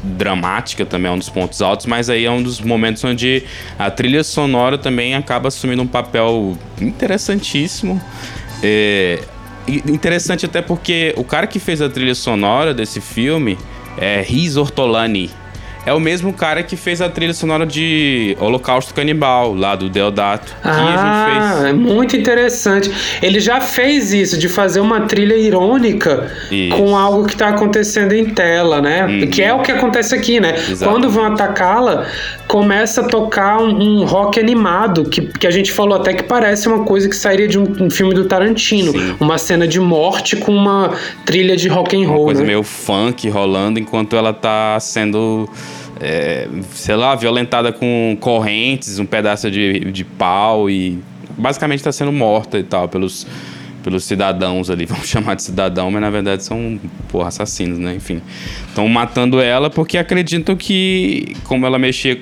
[0.01, 3.43] dramática também é um dos pontos altos, mas aí é um dos momentos onde
[3.77, 8.01] a trilha sonora também acaba assumindo um papel interessantíssimo.
[8.63, 9.19] É,
[9.67, 13.57] interessante até porque o cara que fez a trilha sonora desse filme
[13.97, 15.29] é Riz Ortolani.
[15.85, 20.55] É o mesmo cara que fez a trilha sonora de Holocausto Canibal, lá do Deodato.
[20.63, 22.91] Ah, é muito interessante.
[23.21, 26.75] Ele já fez isso, de fazer uma trilha irônica isso.
[26.75, 29.05] com algo que está acontecendo em tela, né?
[29.05, 29.27] Uhum.
[29.27, 30.55] Que é o que acontece aqui, né?
[30.55, 30.83] Exatamente.
[30.83, 32.07] Quando vão atacá-la,
[32.47, 36.67] começa a tocar um, um, rock animado, que, que a gente falou até que parece
[36.67, 38.91] uma coisa que sairia de um, um filme do Tarantino.
[38.91, 39.15] Sim.
[39.19, 40.93] Uma cena de morte com uma
[41.25, 42.19] trilha de rock and roll.
[42.19, 42.47] Uma coisa né?
[42.47, 45.49] meio funk rolando enquanto ela tá sendo.
[45.99, 50.99] É, sei lá, violentada com correntes, um pedaço de, de pau e
[51.37, 53.25] basicamente está sendo morta e tal pelos
[53.85, 57.93] pelos cidadãos ali, vamos chamar de cidadão, mas na verdade são, porra, assassinos, né?
[57.93, 58.19] Enfim.
[58.67, 62.19] Estão matando ela porque acreditam que, como ela mexia,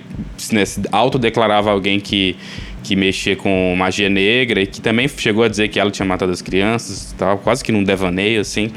[0.51, 2.35] né, autodeclarava alguém que,
[2.83, 6.33] que mexia com magia negra e que também chegou a dizer que ela tinha matado
[6.33, 8.69] as crianças tal, quase que num devaneio, assim.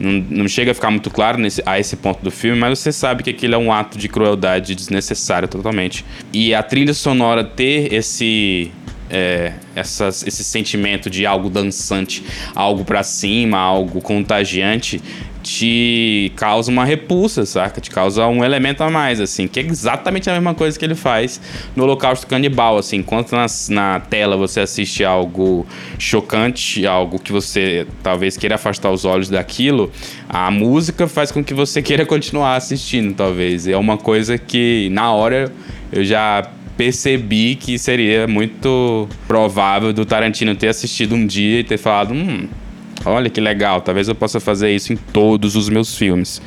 [0.00, 2.90] Não, não, chega a ficar muito claro nesse, a esse ponto do filme, mas você
[2.90, 6.02] sabe que aquilo é um ato de crueldade desnecessário totalmente.
[6.32, 8.72] E a trilha sonora ter esse
[9.12, 15.02] é, essas, esse sentimento de algo dançante, algo para cima, algo contagiante,
[15.42, 17.80] te causa uma repulsa, saca?
[17.80, 20.94] Te causa um elemento a mais, assim, que é exatamente a mesma coisa que ele
[20.94, 21.40] faz
[21.76, 25.66] no Holocausto Canibal, assim, enquanto na, na tela você assiste algo
[25.98, 29.90] chocante, algo que você talvez queira afastar os olhos daquilo,
[30.28, 33.66] a música faz com que você queira continuar assistindo, talvez.
[33.66, 35.52] É uma coisa que na hora
[35.92, 41.78] eu já percebi que seria muito provável do Tarantino ter assistido um dia e ter
[41.78, 42.48] falado: hum,
[43.04, 46.40] olha que legal, talvez eu possa fazer isso em todos os meus filmes.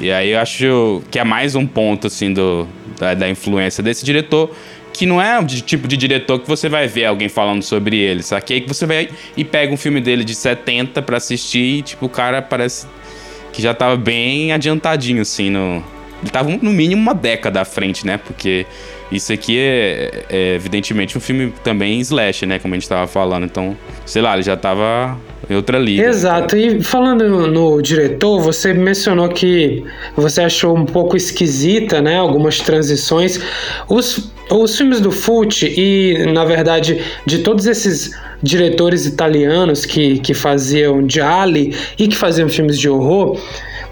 [0.00, 4.04] E aí eu acho que é mais um ponto, assim, do, da, da influência desse
[4.04, 4.54] diretor
[4.98, 8.20] que não é o tipo de diretor que você vai ver alguém falando sobre ele,
[8.20, 8.44] sabe?
[8.50, 12.06] aí que você vai e pega um filme dele de 70 para assistir e, tipo,
[12.06, 12.84] o cara parece
[13.52, 15.84] que já tava bem adiantadinho, assim, no...
[16.20, 18.16] Ele tava no mínimo uma década à frente, né?
[18.18, 18.66] Porque
[19.10, 22.58] isso aqui é, é, evidentemente um filme também slash, né?
[22.58, 23.44] Como a gente tava falando.
[23.44, 25.18] Então, sei lá, ele já tava
[25.48, 26.02] em outra liga.
[26.04, 26.56] Exato.
[26.56, 29.82] E falando no, diretor, você mencionou que
[30.14, 32.18] você achou um pouco esquisita, né?
[32.18, 33.40] Algumas transições.
[33.88, 38.10] Os, os filmes do Fute e, na verdade, de todos esses
[38.42, 43.40] diretores italianos que, que faziam Gialli e que faziam filmes de horror,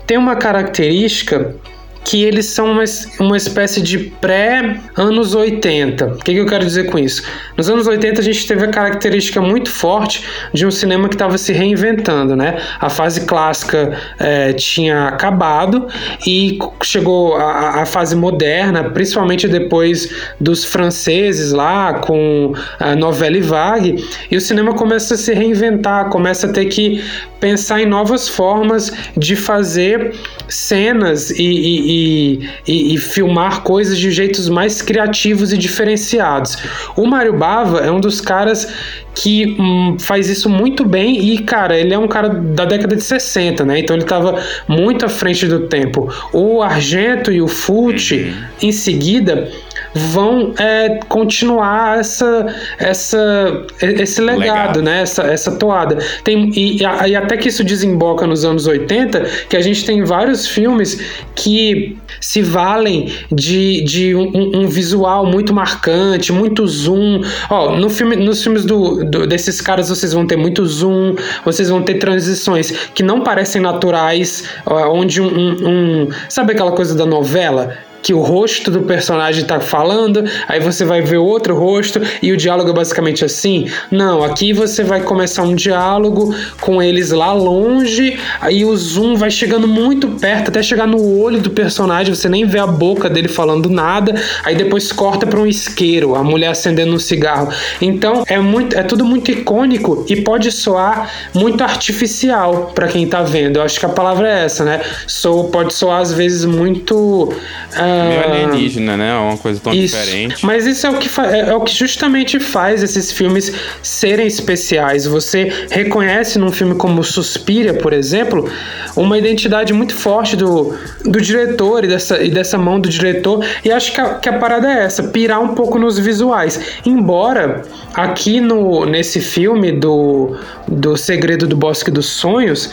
[0.06, 1.56] tem uma característica
[2.06, 2.84] que eles são uma,
[3.18, 6.06] uma espécie de pré-anos 80.
[6.06, 7.24] O que, que eu quero dizer com isso?
[7.56, 11.36] Nos anos 80 a gente teve a característica muito forte de um cinema que estava
[11.36, 12.58] se reinventando, né?
[12.78, 15.88] A fase clássica é, tinha acabado
[16.24, 20.08] e chegou a, a, fase moderna, principalmente depois
[20.40, 26.46] dos franceses lá com a novela Vague, e o cinema começa a se reinventar, começa
[26.46, 27.02] a ter que
[27.40, 30.14] pensar em novas formas de fazer
[30.48, 36.58] cenas e, e e, e, e, filmar coisas de jeitos mais criativos e diferenciados.
[36.96, 38.68] O Mário Bava é um dos caras
[39.14, 43.02] que hum, faz isso muito bem e, cara, ele é um cara da década de
[43.02, 43.78] 60, né?
[43.78, 46.12] Então ele estava muito à frente do tempo.
[46.32, 48.44] O Argento e o Fulci, uhum.
[48.68, 49.50] em seguida,
[49.96, 55.00] vão é, continuar essa, essa, esse legado, legado, né?
[55.00, 55.98] Essa, essa toada.
[56.22, 60.46] Tem, e, e até que isso desemboca nos anos 80, que a gente tem vários
[60.46, 61.00] filmes
[61.34, 67.22] que se valem de, de um, um visual muito marcante, muito zoom.
[67.48, 71.70] Ó, no filme, nos filmes do, do, desses caras vocês vão ter muito zoom, vocês
[71.70, 77.06] vão ter transições que não parecem naturais, onde um, um, um sabe aquela coisa da
[77.06, 82.30] novela que o rosto do personagem está falando, aí você vai ver outro rosto e
[82.30, 83.68] o diálogo é basicamente assim.
[83.90, 89.28] Não, aqui você vai começar um diálogo com eles lá longe, aí o zoom vai
[89.28, 93.26] chegando muito perto, até chegar no olho do personagem, você nem vê a boca dele
[93.26, 97.48] falando nada, aí depois corta para um isqueiro, a mulher acendendo um cigarro.
[97.82, 103.24] Então é muito, é tudo muito icônico e pode soar muito artificial para quem está
[103.24, 103.56] vendo.
[103.56, 104.80] Eu acho que a palavra é essa, né?
[105.08, 109.10] So, pode soar às vezes muito uh, Meio ah, alienígena, né?
[109.10, 109.96] É uma coisa tão isso.
[109.96, 110.44] diferente.
[110.44, 115.06] Mas isso é o, que é, é o que justamente faz esses filmes serem especiais.
[115.06, 118.50] Você reconhece num filme como Suspira, por exemplo,
[118.94, 120.74] uma identidade muito forte do,
[121.04, 123.44] do diretor e dessa, e dessa mão do diretor.
[123.64, 126.60] E acho que a, que a parada é essa, pirar um pouco nos visuais.
[126.84, 127.62] Embora
[127.94, 130.36] aqui no, nesse filme do,
[130.68, 132.70] do Segredo do Bosque dos Sonhos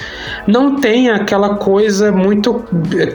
[0.47, 2.63] não tenha aquela coisa muito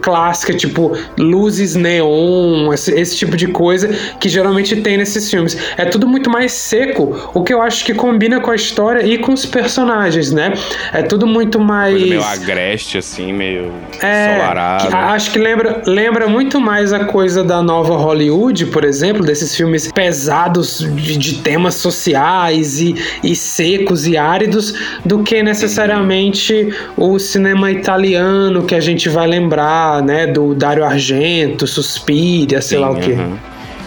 [0.01, 3.89] clássica, tipo luzes neon, esse, esse, tipo de coisa
[4.19, 5.57] que geralmente tem nesses filmes.
[5.77, 9.19] É tudo muito mais seco, o que eu acho que combina com a história e
[9.19, 10.55] com os personagens, né?
[10.93, 11.95] É tudo muito mais.
[11.95, 14.97] Coisa meio agreste, assim, meio é, ensolarado.
[14.97, 19.91] Acho que lembra, lembra muito mais a coisa da nova Hollywood, por exemplo, desses filmes
[19.93, 24.75] pesados de, de temas sociais e, e secos e áridos,
[25.05, 30.27] do que necessariamente o cinema italiano que a gente vai lembrar, né?
[30.27, 33.17] Do Dario Argento, Suspiria, sei Sim, lá o quê.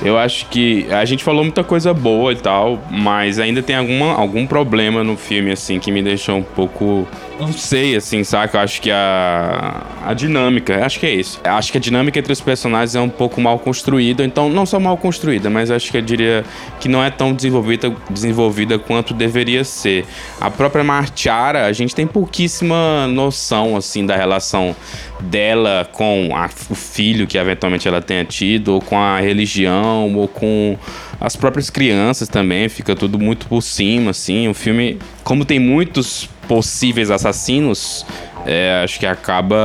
[0.03, 4.13] Eu acho que a gente falou muita coisa boa e tal, mas ainda tem alguma,
[4.13, 7.07] algum problema no filme, assim, que me deixou um pouco
[7.41, 8.57] não sei, assim, saca?
[8.57, 11.39] Eu acho que a, a dinâmica, acho que é isso.
[11.43, 14.79] Acho que a dinâmica entre os personagens é um pouco mal construída, então, não só
[14.79, 16.45] mal construída, mas acho que eu diria
[16.79, 20.05] que não é tão desenvolvida, desenvolvida quanto deveria ser.
[20.39, 24.75] A própria Martiara, a gente tem pouquíssima noção, assim, da relação
[25.19, 30.27] dela com a, o filho que eventualmente ela tenha tido, ou com a religião, ou
[30.27, 30.77] com
[31.19, 34.47] as próprias crianças também, fica tudo muito por cima, assim.
[34.47, 38.05] O filme, como tem muitos possíveis assassinos,
[38.45, 39.55] é, acho que acaba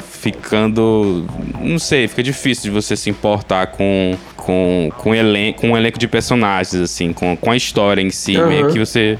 [0.00, 1.24] ficando.
[1.60, 5.98] Não sei, fica difícil de você se importar com, com, com, elen com um elenco
[5.98, 8.36] de personagens, assim, com, com a história em si.
[8.36, 8.48] Uhum.
[8.48, 9.18] Meio que você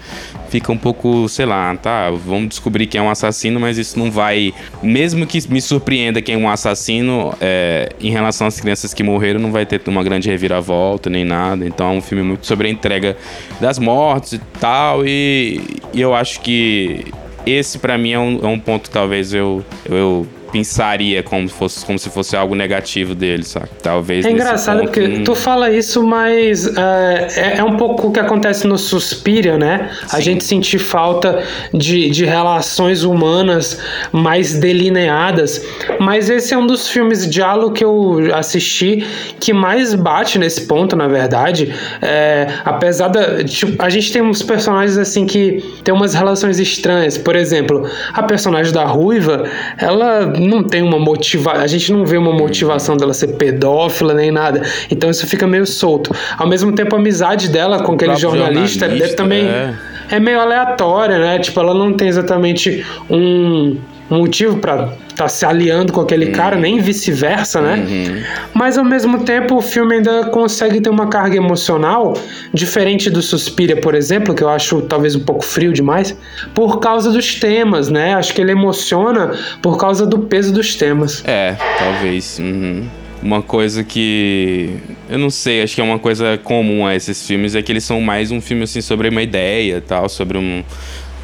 [0.51, 4.11] fica um pouco, sei lá, tá, vamos descobrir quem é um assassino, mas isso não
[4.11, 4.53] vai.
[4.83, 9.41] Mesmo que me surpreenda quem é um assassino, é, em relação às crianças que morreram,
[9.41, 11.67] não vai ter uma grande reviravolta nem nada.
[11.67, 13.17] Então é um filme muito sobre a entrega
[13.61, 15.07] das mortes e tal.
[15.07, 15.61] E,
[15.93, 17.07] e eu acho que
[17.47, 21.85] esse para mim é um, é um ponto que talvez eu, eu pensaria como, fosse,
[21.85, 23.71] como se fosse algo negativo dele, sabe?
[23.83, 24.25] Talvez.
[24.25, 28.21] É engraçado ponto, porque tu fala isso, mas é, é, é, um pouco o que
[28.21, 29.91] acontece no Suspiria, né?
[30.07, 30.17] Sim.
[30.17, 31.43] A gente sentir falta
[31.73, 33.81] de, de relações humanas
[34.13, 35.61] mais delineadas.
[35.99, 39.05] Mas esse é um dos filmes de diálogo que eu assisti
[39.41, 41.75] que mais bate nesse ponto, na verdade.
[42.01, 43.43] É, apesar da.
[43.43, 47.19] Tipo, a gente tem uns personagens assim que tem umas relações estranhas.
[47.19, 49.43] Por exemplo, a personagem da Ruiva,
[49.79, 54.31] ela não tem uma motivação, a gente não vê uma motivação dela ser pedófila nem
[54.31, 54.63] nada.
[54.91, 56.15] Então isso fica meio solto.
[56.37, 59.75] Ao mesmo tempo, a amizade dela com aquele jornalista, jornalista também é.
[60.11, 61.39] é meio aleatória, né?
[61.39, 63.79] Tipo, ela não tem exatamente um
[64.11, 66.33] motivo para tá se aliando com aquele uhum.
[66.33, 67.85] cara, nem vice-versa, né?
[67.87, 68.23] Uhum.
[68.53, 72.15] Mas ao mesmo tempo o filme ainda consegue ter uma carga emocional
[72.53, 76.17] diferente do Suspiria, por exemplo, que eu acho talvez um pouco frio demais,
[76.55, 78.15] por causa dos temas, né?
[78.15, 81.23] Acho que ele emociona por causa do peso dos temas.
[81.27, 82.39] É, talvez.
[82.39, 82.85] Uhum.
[83.23, 84.77] Uma coisa que.
[85.09, 87.85] Eu não sei, acho que é uma coisa comum a esses filmes, é que eles
[87.85, 90.63] são mais um filme assim sobre uma ideia tal, sobre um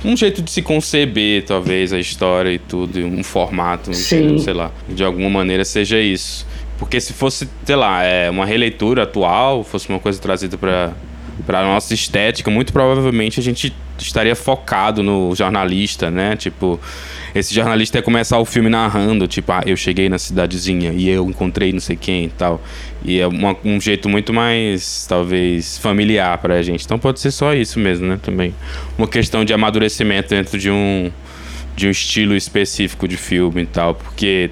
[0.04, 4.38] um jeito de se conceber, talvez, a história e tudo, um formato, Sim.
[4.38, 6.46] sei lá, de alguma maneira seja isso.
[6.78, 10.94] Porque se fosse, sei lá, é, uma releitura atual, fosse uma coisa trazida para
[11.46, 16.36] para nossa estética, muito provavelmente a gente estaria focado no jornalista, né?
[16.36, 16.80] Tipo,
[17.34, 21.28] esse jornalista ia começar o filme narrando, tipo, ah, eu cheguei na cidadezinha e eu
[21.28, 22.62] encontrei não sei quem e tal.
[23.04, 26.84] E é uma, um jeito muito mais, talvez, familiar pra gente.
[26.84, 28.18] Então pode ser só isso mesmo, né?
[28.22, 28.54] Também.
[28.98, 31.10] Uma questão de amadurecimento dentro de um,
[31.76, 33.94] de um estilo específico de filme e tal.
[33.94, 34.50] Porque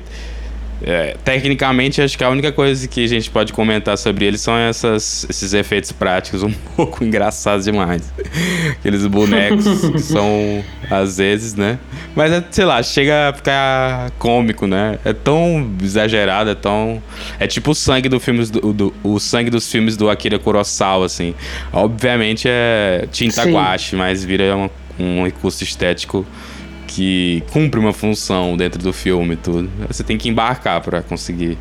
[0.82, 4.56] é, tecnicamente, acho que a única coisa que a gente pode comentar sobre ele são
[4.56, 8.12] essas, esses efeitos práticos um pouco engraçados demais.
[8.70, 11.78] Aqueles bonecos que são, às vezes, né?
[12.14, 14.98] Mas, é, sei lá, chega a ficar cômico, né?
[15.04, 17.02] É tão exagerado, é tão...
[17.40, 21.06] É tipo o sangue, do filmes do, do o sangue dos filmes do Akira Kurosawa,
[21.06, 21.34] assim.
[21.72, 26.24] Obviamente é tinta guache, mas vira um, um recurso estético
[26.88, 29.70] que cumpre uma função dentro do filme e tudo.
[29.86, 31.56] Você tem que embarcar para conseguir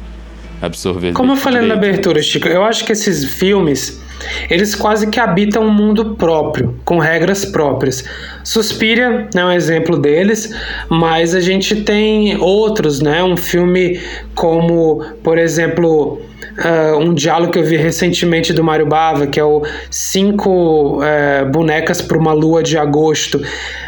[0.62, 1.12] absorver.
[1.12, 1.80] Como eu falei direito.
[1.80, 4.02] na abertura, Chico, eu acho que esses filmes
[4.50, 8.04] eles quase que habitam um mundo próprio, com regras próprias.
[8.44, 10.54] Suspiria é um exemplo deles,
[10.90, 13.24] mas a gente tem outros, né?
[13.24, 14.00] Um filme
[14.34, 16.20] como, por exemplo,
[16.58, 21.46] uh, um diálogo que eu vi recentemente do Mário Bava, que é o Cinco uh,
[21.52, 23.42] Bonecas para uma Lua de Agosto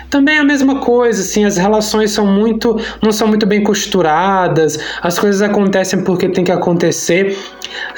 [0.09, 4.79] também é a mesma coisa, assim, as relações são muito, não são muito bem costuradas,
[5.01, 7.37] as coisas acontecem porque tem que acontecer.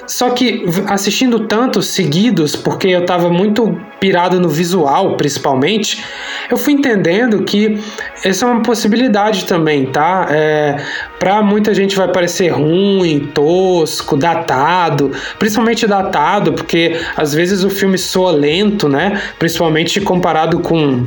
[0.06, 6.04] Só que assistindo tantos seguidos, porque eu estava muito pirado no visual, principalmente,
[6.50, 7.80] eu fui entendendo que
[8.26, 10.28] essa é uma possibilidade também, tá?
[10.30, 10.78] É,
[11.18, 17.98] para muita gente vai parecer ruim, tosco, datado, principalmente datado, porque às vezes o filme
[17.98, 19.22] soa lento, né?
[19.40, 21.06] Principalmente comparado com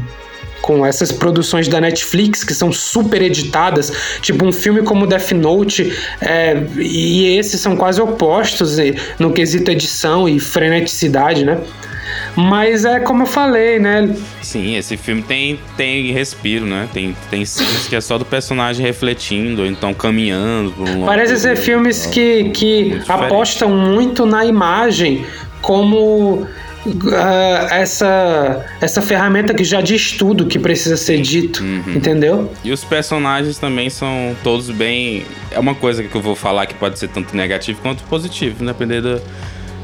[0.65, 3.93] com essas produções da Netflix que são super editadas,
[4.23, 8.79] tipo um filme como Death Note, é, e esses são quase opostos
[9.19, 11.61] no quesito edição e freneticidade, né?
[12.35, 14.17] Mas é como eu falei, né?
[14.41, 16.89] Sim, esse filme tem, tem respiro, né?
[16.95, 21.57] Tem, tem cenas que é só do personagem refletindo, ou então caminhando um Parece ser
[21.57, 25.27] filmes que, que apostam muito na imagem
[25.61, 26.47] como
[26.87, 31.95] uh, essa, essa ferramenta que já diz tudo que precisa ser dito, uhum.
[31.95, 32.53] entendeu?
[32.63, 35.25] E os personagens também são todos bem.
[35.51, 38.73] É uma coisa que eu vou falar que pode ser tanto negativo quanto positivo, né?
[38.73, 39.21] dependendo da,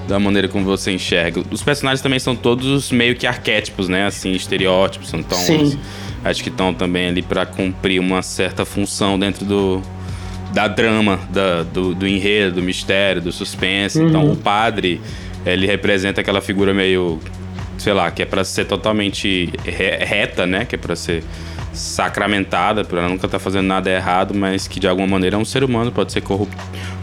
[0.09, 1.42] da maneira como você enxerga.
[1.51, 4.07] Os personagens também são todos meio que arquétipos, né?
[4.07, 5.78] Assim, estereótipos, então Sim.
[6.24, 9.82] acho que estão também ali para cumprir uma certa função dentro do
[10.53, 14.03] da drama, da, do, do enredo, do mistério, do suspense.
[14.03, 14.26] Então, uhum.
[14.26, 15.01] Então, o padre
[15.45, 17.18] ele representa aquela figura meio,
[17.78, 20.64] sei lá, que é para ser totalmente reta, né?
[20.64, 21.22] Que é para ser
[21.72, 25.45] sacramentada, para nunca estar tá fazendo nada errado, mas que de alguma maneira é um
[25.45, 26.53] ser humano, pode ser corrup,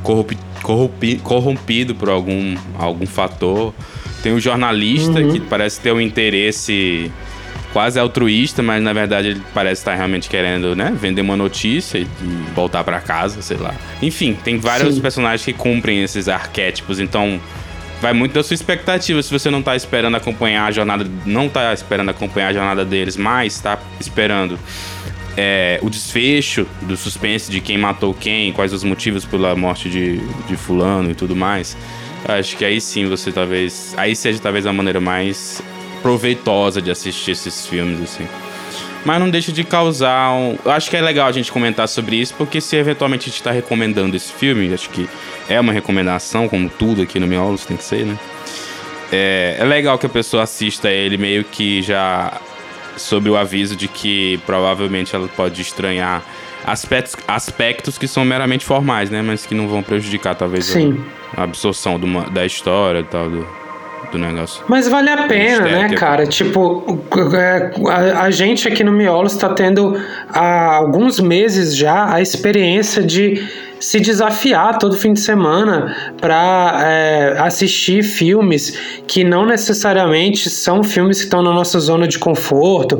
[0.03, 3.73] corrup, corrupti, corrompido por algum, algum fator.
[4.21, 5.31] Tem o jornalista uhum.
[5.31, 7.11] que parece ter um interesse
[7.71, 12.07] quase altruísta, mas na verdade ele parece estar realmente querendo, né, vender uma notícia e
[12.55, 13.73] voltar para casa, sei lá.
[14.01, 15.01] Enfim, tem vários Sim.
[15.01, 17.39] personagens que cumprem esses arquétipos, então
[18.01, 19.21] vai muito da sua expectativa.
[19.21, 23.17] Se você não tá esperando acompanhar a jornada, não tá esperando acompanhar a jornada deles,
[23.17, 24.59] mas tá esperando
[25.35, 30.17] é, o desfecho do suspense de quem matou quem, quais os motivos pela morte de,
[30.47, 31.77] de fulano e tudo mais.
[32.27, 33.93] Acho que aí sim você talvez.
[33.97, 35.61] Aí seja talvez a maneira mais
[36.01, 38.27] proveitosa de assistir esses filmes, assim
[39.07, 40.57] mas não deixa de causar um.
[40.65, 43.51] Acho que é legal a gente comentar sobre isso, porque se eventualmente a gente está
[43.51, 45.07] recomendando esse filme, acho que
[45.49, 48.17] é uma recomendação, como tudo aqui no Miolos tem que ser, né?
[49.11, 52.41] É, é legal que a pessoa assista ele meio que já
[52.97, 56.23] sob o aviso de que provavelmente ela pode estranhar
[56.65, 59.21] aspectos, aspectos que são meramente formais, né?
[59.21, 63.47] Mas que não vão prejudicar, talvez, a, a absorção uma, da história e tal, do,
[64.11, 64.63] do negócio.
[64.67, 66.25] Mas vale a pena, né, cara?
[66.25, 66.99] Tipo,
[67.33, 69.95] é, a, a, gente aqui no Miolo está tendo
[70.29, 73.41] há alguns meses já a experiência de
[73.79, 81.19] se desafiar todo fim de semana para é, assistir filmes que não necessariamente são filmes
[81.19, 82.97] que estão na nossa zona de conforto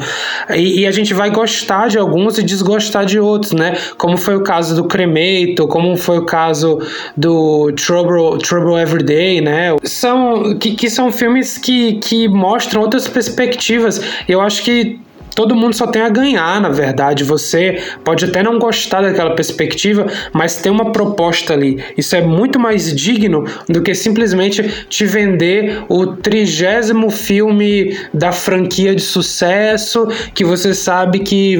[0.50, 3.76] e, e, a gente vai gostar de alguns e desgostar de outros, né?
[3.98, 6.80] Como foi o caso do Cremato, como foi o caso
[7.16, 9.76] do Trouble, Trouble Everyday, né?
[9.84, 14.02] São que, que são filmes que, que mostram outras perspectivas.
[14.28, 15.00] Eu acho que
[15.38, 17.24] todo mundo só tem a ganhar, na verdade.
[17.24, 21.80] Você pode até não gostar daquela perspectiva, mas tem uma proposta ali.
[21.96, 28.96] Isso é muito mais digno do que simplesmente te vender o trigésimo filme da franquia
[28.96, 31.58] de sucesso que você sabe que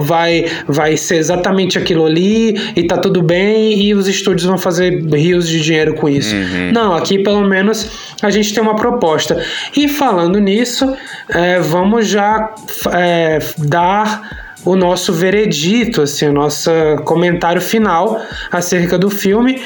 [0.00, 5.04] vai, vai ser exatamente aquilo ali e tá tudo bem e os estúdios vão fazer
[5.04, 6.34] rios de dinheiro com isso.
[6.34, 6.72] Uhum.
[6.72, 7.88] Não, aqui pelo menos
[8.20, 9.40] a gente tem uma proposta.
[9.76, 10.96] E falando nisso,
[11.28, 12.52] é, vamos já
[12.92, 16.70] é, dar o nosso veredito, assim, o nosso
[17.04, 18.20] comentário final
[18.50, 19.62] acerca do filme.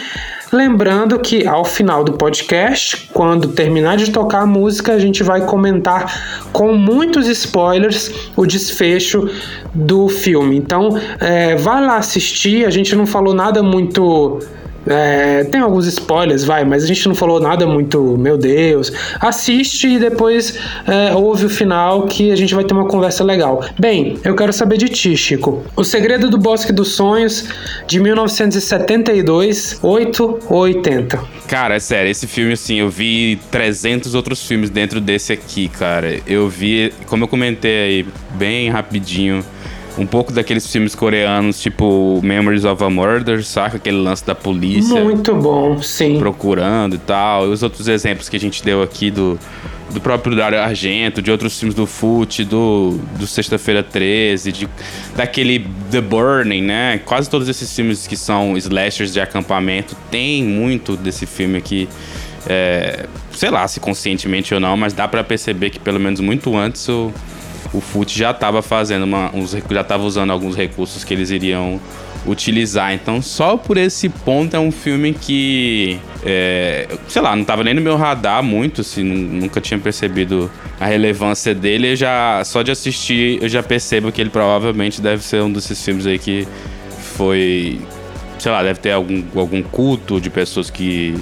[0.53, 5.47] Lembrando que ao final do podcast, quando terminar de tocar a música, a gente vai
[5.47, 9.31] comentar com muitos spoilers o desfecho
[9.73, 10.59] do filme.
[10.59, 12.66] Então, é, vai lá assistir.
[12.66, 14.41] A gente não falou nada muito
[14.87, 18.93] é, tem alguns spoilers, vai, mas a gente não falou nada muito, meu Deus.
[19.20, 23.64] Assiste e depois é, ouve o final que a gente vai ter uma conversa legal.
[23.78, 25.62] Bem, eu quero saber de ti, Chico.
[25.76, 27.49] O Segredo do Bosque dos Sonhos,
[27.87, 31.22] de 1972, 8 ou 80?
[31.47, 36.18] Cara, é sério, esse filme, assim, eu vi 300 outros filmes dentro desse aqui, cara.
[36.26, 39.45] Eu vi, como eu comentei aí, bem rapidinho
[39.99, 43.76] um pouco daqueles filmes coreanos, tipo Memories of a Murder, saca?
[43.76, 45.03] Aquele lance da polícia.
[45.03, 46.18] Muito bom, sim.
[46.18, 47.47] Procurando e tal.
[47.47, 49.38] E os outros exemplos que a gente deu aqui do,
[49.90, 54.68] do próprio Dario Argento, de outros filmes do Fute, do, do Sexta-feira 13, de,
[55.14, 56.99] daquele The Burning, né?
[57.05, 61.88] Quase todos esses filmes que são slashers de acampamento tem muito desse filme aqui.
[62.47, 66.57] É, sei lá se conscientemente ou não, mas dá para perceber que pelo menos muito
[66.57, 67.12] antes o
[67.73, 71.81] o FUT já estava fazendo uma, uns, já estava usando alguns recursos que eles iriam
[72.27, 72.93] utilizar.
[72.93, 77.75] Então, só por esse ponto é um filme que, é, sei lá, não estava nem
[77.75, 81.93] no meu radar muito, assim, nunca tinha percebido a relevância dele.
[81.93, 85.83] Eu já, só de assistir, eu já percebo que ele provavelmente deve ser um desses
[85.85, 86.47] filmes aí que
[87.16, 87.81] foi,
[88.39, 91.14] sei lá, deve ter algum, algum culto de pessoas que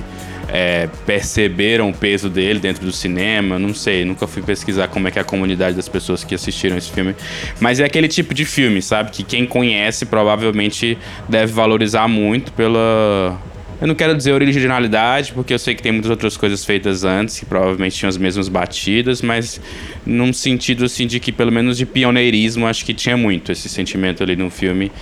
[0.53, 3.59] é, perceberam o peso dele dentro do cinema.
[3.59, 6.77] Não sei, nunca fui pesquisar como é que é a comunidade das pessoas que assistiram
[6.77, 7.15] esse filme.
[7.61, 9.11] Mas é aquele tipo de filme, sabe?
[9.11, 10.99] Que quem conhece provavelmente
[11.29, 13.41] deve valorizar muito pela.
[13.81, 17.39] Eu não quero dizer originalidade, porque eu sei que tem muitas outras coisas feitas antes
[17.39, 19.59] que provavelmente tinham as mesmas batidas, mas
[20.05, 24.23] num sentido assim de que pelo menos de pioneirismo, acho que tinha muito esse sentimento
[24.23, 24.93] ali no filme.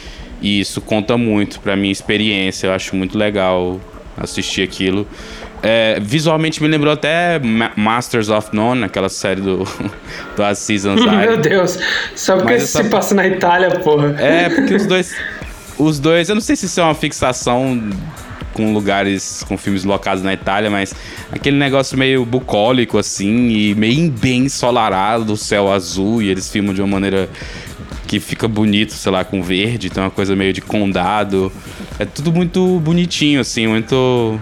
[0.41, 2.69] E isso conta muito pra minha experiência.
[2.69, 3.81] Eu acho muito legal
[4.17, 5.07] assistir aquilo.
[5.63, 7.41] É, visualmente me lembrou até
[7.77, 9.67] Masters of None, aquela série do,
[10.37, 11.17] do Aziz Ansari.
[11.17, 11.79] Meu Deus,
[12.15, 14.15] só porque isso se passa na Itália, porra.
[14.19, 15.15] É, porque os dois.
[15.79, 17.81] Os dois, eu não sei se isso é uma fixação
[18.53, 20.93] com lugares, com filmes locados na Itália, mas
[21.31, 26.75] aquele negócio meio bucólico, assim, e meio bem ensolarado, o céu azul, e eles filmam
[26.75, 27.29] de uma maneira
[28.09, 31.53] que fica bonito, sei lá, com verde, então é uma coisa meio de condado.
[32.01, 34.41] É tudo muito bonitinho, assim, muito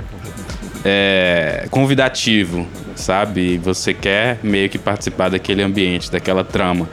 [0.88, 2.64] é, convidativo,
[2.94, 3.58] sabe?
[3.58, 6.88] Você quer meio que participar daquele ambiente, daquela trama.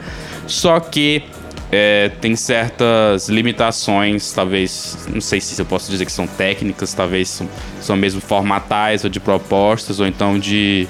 [0.48, 1.22] Só que
[1.70, 7.28] é, tem certas limitações, talvez, não sei se eu posso dizer que são técnicas, talvez
[7.28, 7.48] são,
[7.80, 10.88] são mesmo formatais ou de propostas, ou então de.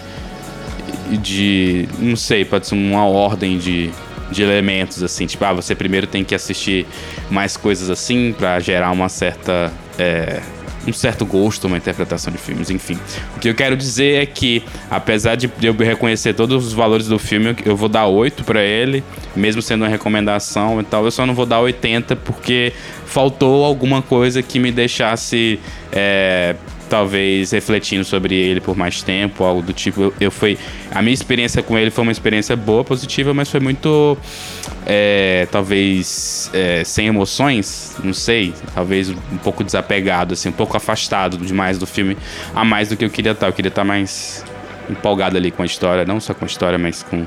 [1.20, 1.86] de.
[1.98, 3.90] não sei, pode ser uma ordem de,
[4.30, 6.86] de elementos, assim, tipo, ah, você primeiro tem que assistir
[7.30, 9.70] mais coisas assim para gerar uma certa.
[9.98, 10.40] É,
[10.86, 12.98] um certo gosto, uma interpretação de filmes, enfim.
[13.36, 17.18] O que eu quero dizer é que, apesar de eu reconhecer todos os valores do
[17.18, 19.02] filme, eu vou dar 8 para ele,
[19.34, 22.72] mesmo sendo uma recomendação e tal, eu só não vou dar 80 porque
[23.06, 25.58] faltou alguma coisa que me deixasse
[25.92, 26.56] é,
[26.88, 30.02] talvez refletindo sobre ele por mais tempo, algo do tipo.
[30.02, 30.58] Eu, eu fui,
[30.90, 34.16] a minha experiência com ele foi uma experiência boa, positiva, mas foi muito,
[34.86, 41.36] é, talvez, é, sem emoções, não sei, talvez um pouco desapegado, assim, um pouco afastado
[41.38, 42.16] demais do filme,
[42.54, 43.46] a mais do que eu queria estar.
[43.46, 44.44] Eu queria estar mais
[44.88, 47.26] empolgado ali com a história, não só com a história, mas com,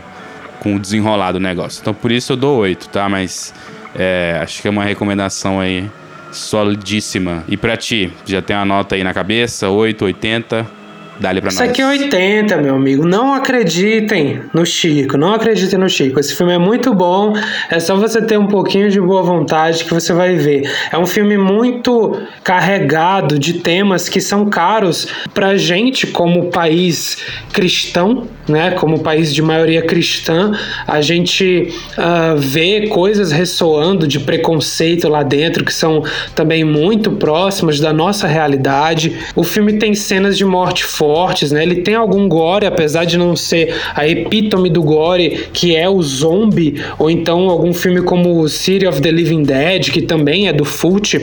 [0.59, 1.81] com o desenrolar do negócio.
[1.81, 3.09] Então por isso eu dou oito, tá?
[3.09, 3.53] Mas
[3.95, 5.89] é, acho que é uma recomendação aí
[6.31, 7.43] solidíssima.
[7.47, 9.69] E pra ti, já tem a nota aí na cabeça?
[9.69, 10.76] 8, 80?
[11.19, 11.69] Dá-lhe pra Isso nós.
[11.69, 13.05] aqui é 80, meu amigo.
[13.05, 15.17] Não acreditem no Chico.
[15.17, 16.19] Não acreditem no Chico.
[16.19, 17.33] Esse filme é muito bom.
[17.69, 20.69] É só você ter um pouquinho de boa vontade que você vai ver.
[20.91, 27.17] É um filme muito carregado de temas que são caros pra gente como país
[27.51, 28.71] cristão, né?
[28.71, 30.51] Como país de maioria cristã.
[30.87, 36.03] A gente uh, vê coisas ressoando de preconceito lá dentro que são
[36.35, 39.17] também muito próximas da nossa realidade.
[39.35, 41.63] O filme tem cenas de morte forte fortes, né?
[41.63, 46.01] Ele tem algum gore, apesar de não ser a epítome do gore, que é o
[46.03, 50.65] zombie, ou então algum filme como City of the Living Dead, que também é do
[50.65, 51.15] Fult.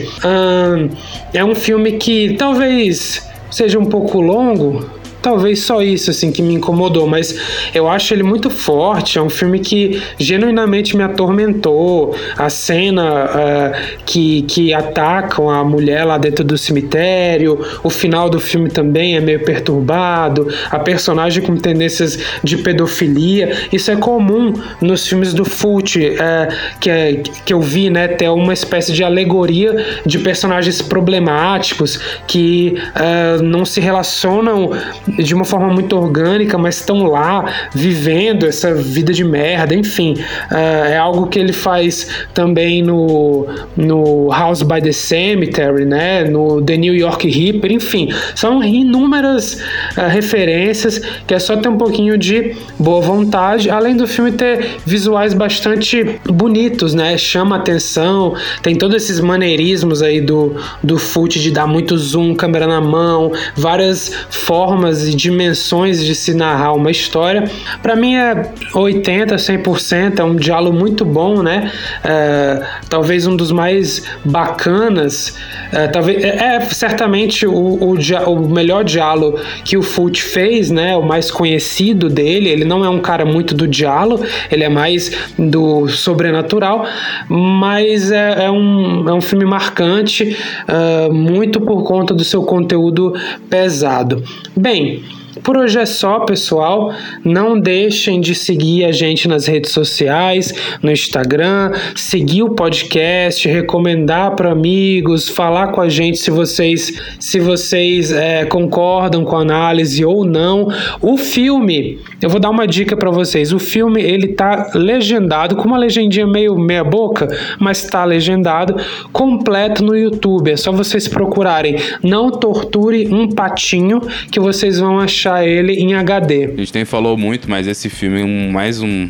[1.31, 4.89] é um filme que talvez seja um pouco longo,
[5.25, 7.35] talvez só isso assim que me incomodou, mas
[7.73, 9.17] eu acho ele muito forte.
[9.17, 12.15] É um filme que genuinamente me atormentou.
[12.37, 18.39] A cena uh, que, que atacam a mulher lá dentro do cemitério, o final do
[18.39, 20.47] filme também é meio perturbado.
[20.69, 26.89] A personagem com tendências de pedofilia, isso é comum nos filmes do Fult, uh, que,
[26.91, 28.09] é, que eu vi, né?
[28.09, 34.69] Ter uma espécie de alegoria de personagens problemáticos que uh, não se relacionam
[35.17, 40.13] de uma forma muito orgânica, mas estão lá vivendo essa vida de merda, enfim.
[40.51, 46.23] Uh, é algo que ele faz também no, no House by the Cemetery, né?
[46.23, 48.09] No The New York Reaper, enfim.
[48.35, 49.61] São inúmeras
[49.97, 54.77] uh, referências que é só ter um pouquinho de boa vontade, além do filme ter
[54.85, 57.17] visuais bastante bonitos, né?
[57.17, 62.67] Chama atenção, tem todos esses maneirismos aí do, do Fute de dar muito zoom, câmera
[62.67, 67.49] na mão, várias formas e dimensões de se narrar uma história.
[67.81, 71.71] Para mim é 80, 100%, é um diálogo muito bom, né?
[72.03, 75.37] É, talvez um dos mais bacanas,
[75.71, 80.95] é, talvez é, é certamente o, o, o, melhor diálogo que o Fult fez, né?
[80.95, 82.49] O mais conhecido dele.
[82.49, 86.85] Ele não é um cara muito do diálogo, ele é mais do sobrenatural,
[87.29, 90.37] mas é, é um, é um filme marcante,
[90.67, 93.13] uh, muito por conta do seu conteúdo
[93.49, 94.23] pesado.
[94.55, 94.94] Bem,
[95.43, 96.93] por hoje é só, pessoal.
[97.23, 104.35] Não deixem de seguir a gente nas redes sociais, no Instagram, seguir o podcast, recomendar
[104.35, 110.05] para amigos, falar com a gente se vocês se vocês é, concordam com a análise
[110.05, 110.67] ou não.
[111.01, 113.51] O filme, eu vou dar uma dica para vocês.
[113.51, 117.27] O filme ele tá legendado com uma legendinha meio meia boca,
[117.59, 118.75] mas está legendado
[119.11, 120.51] completo no YouTube.
[120.51, 125.93] É só vocês procurarem "Não torture um patinho" que vocês vão achar achar ele em
[125.95, 126.45] HD.
[126.45, 129.09] A gente nem falou muito, mas esse filme é um, mais um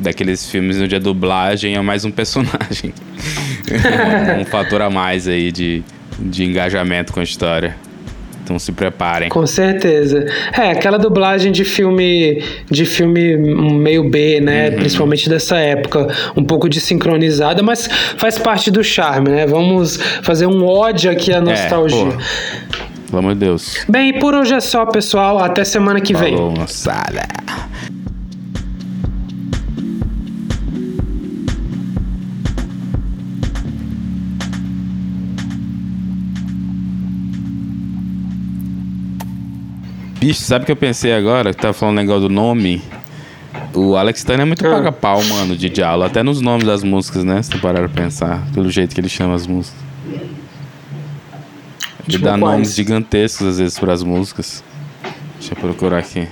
[0.00, 2.92] daqueles filmes onde a dublagem é mais um personagem.
[4.38, 5.82] um fator a mais aí de,
[6.18, 7.76] de engajamento com a história.
[8.42, 9.30] Então se preparem.
[9.30, 10.26] Com certeza.
[10.52, 14.68] É, aquela dublagem de filme de filme meio B, né?
[14.68, 14.76] Uhum.
[14.76, 17.88] Principalmente dessa época, um pouco desincronizada, mas
[18.18, 19.46] faz parte do charme, né?
[19.46, 22.18] Vamos fazer um ódio aqui à é, nostalgia.
[22.90, 23.84] É, pelo amor de Deus.
[23.88, 25.38] Bem, por hoje é só, pessoal.
[25.38, 26.60] Até semana que Falou, vem.
[26.60, 27.22] moçada.
[40.18, 41.52] Bicho, sabe o que eu pensei agora?
[41.52, 42.82] Que tava falando um negócio do nome.
[43.74, 44.70] O Alex Turner é muito ah.
[44.70, 46.06] paga-pau, mano, de diálogo.
[46.06, 47.40] Até nos nomes das músicas, né?
[47.42, 48.42] Se tu parar pra pensar.
[48.54, 49.83] Pelo jeito que ele chama as músicas.
[52.06, 52.40] Ele tipo dá quais?
[52.40, 54.62] nomes gigantescos às vezes para as músicas.
[55.38, 56.28] Deixa eu procurar aqui.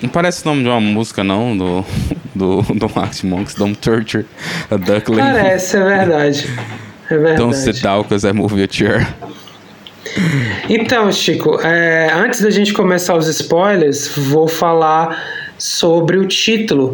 [0.00, 1.84] Não parece o nome de uma música, não, do,
[2.34, 4.24] do, do Max Monks, Don't Torture
[4.70, 5.18] a Duckling.
[5.18, 6.48] Parece, é verdade.
[7.10, 7.36] É verdade.
[7.36, 9.06] Don't sit down, cause I move your chair.
[10.68, 15.16] Então, Chico, é, antes da gente começar os spoilers, vou falar
[15.58, 16.92] sobre o título.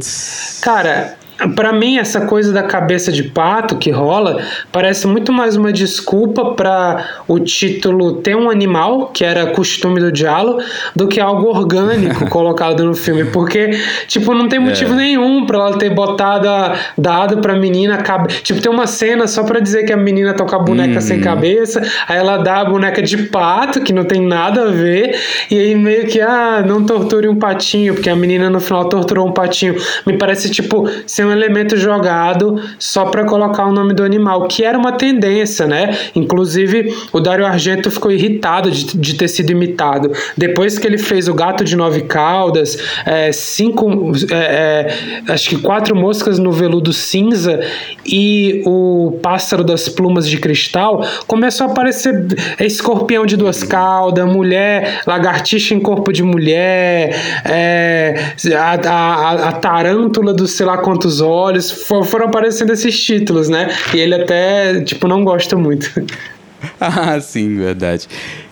[0.60, 1.16] Cara,
[1.56, 6.54] para mim, essa coisa da cabeça de pato que rola parece muito mais uma desculpa
[6.54, 10.62] para o título ter um animal, que era costume do diálogo,
[10.94, 13.24] do que algo orgânico colocado no filme.
[13.24, 13.70] Porque,
[14.06, 14.96] tipo, não tem motivo é.
[14.96, 17.98] nenhum para ela ter botado, a, dado pra menina.
[18.42, 21.00] Tipo, tem uma cena só para dizer que a menina tá com a boneca hum.
[21.00, 25.18] sem cabeça, aí ela dá a boneca de pato, que não tem nada a ver,
[25.50, 29.26] e aí meio que, ah, não torture um patinho, porque a menina no final torturou
[29.26, 29.74] um patinho.
[30.06, 30.88] Me parece, tipo,
[31.24, 35.66] ser um elemento jogado só para colocar o nome do animal, que era uma tendência,
[35.66, 35.96] né?
[36.14, 40.12] Inclusive, o Dario Argento ficou irritado de, de ter sido imitado.
[40.36, 44.92] Depois que ele fez o Gato de Nove Caudas, é, cinco, é,
[45.26, 47.60] é, acho que quatro moscas no veludo cinza
[48.04, 52.26] e o Pássaro das Plumas de Cristal, começou a aparecer
[52.60, 57.14] escorpião de duas caudas, mulher, lagartixa em corpo de mulher,
[57.44, 58.14] é,
[58.54, 63.74] a, a, a tarântula dos sei lá quantos os olhos, foram aparecendo esses títulos, né?
[63.92, 65.90] E ele até, tipo, não gosta muito.
[66.80, 68.08] ah, sim, verdade.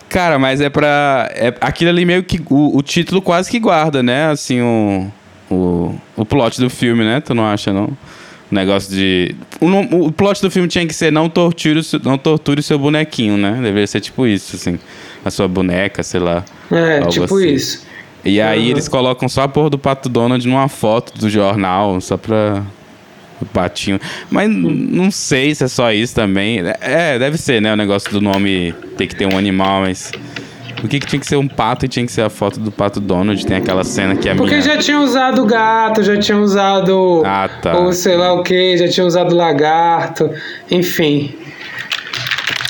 [0.09, 1.31] Cara, mas é pra.
[1.35, 2.41] É, aquilo ali meio que.
[2.51, 4.27] O, o título quase que guarda, né?
[4.27, 5.11] Assim, o,
[5.51, 7.21] o, o plot do filme, né?
[7.21, 7.97] Tu não acha, não?
[8.53, 9.35] negócio de.
[9.61, 13.37] O, o plot do filme tinha que ser não torture, não torture o seu bonequinho,
[13.37, 13.59] né?
[13.63, 14.79] Deveria ser tipo isso, assim.
[15.25, 16.45] A sua boneca, sei lá.
[16.71, 17.49] É, tipo assim.
[17.49, 17.87] isso.
[18.25, 18.71] E aí uhum.
[18.71, 22.63] eles colocam só a porra do Pato Donald numa foto do jornal, só pra.
[23.41, 23.99] O patinho.
[24.31, 26.61] Mas não sei se é só isso também.
[26.81, 27.73] É, deve ser, né?
[27.73, 30.13] O negócio do nome ter que ter um animal, mas.
[30.81, 32.71] Por que, que tinha que ser um pato e tinha que ser a foto do
[32.71, 33.45] pato Donald?
[33.45, 34.63] Tem aquela cena que a Porque minha...
[34.63, 37.23] já tinha usado gato, já tinha usado.
[37.25, 37.77] Ah, tá.
[37.79, 40.31] Ou sei lá o que, já tinha usado lagarto.
[40.71, 41.35] Enfim.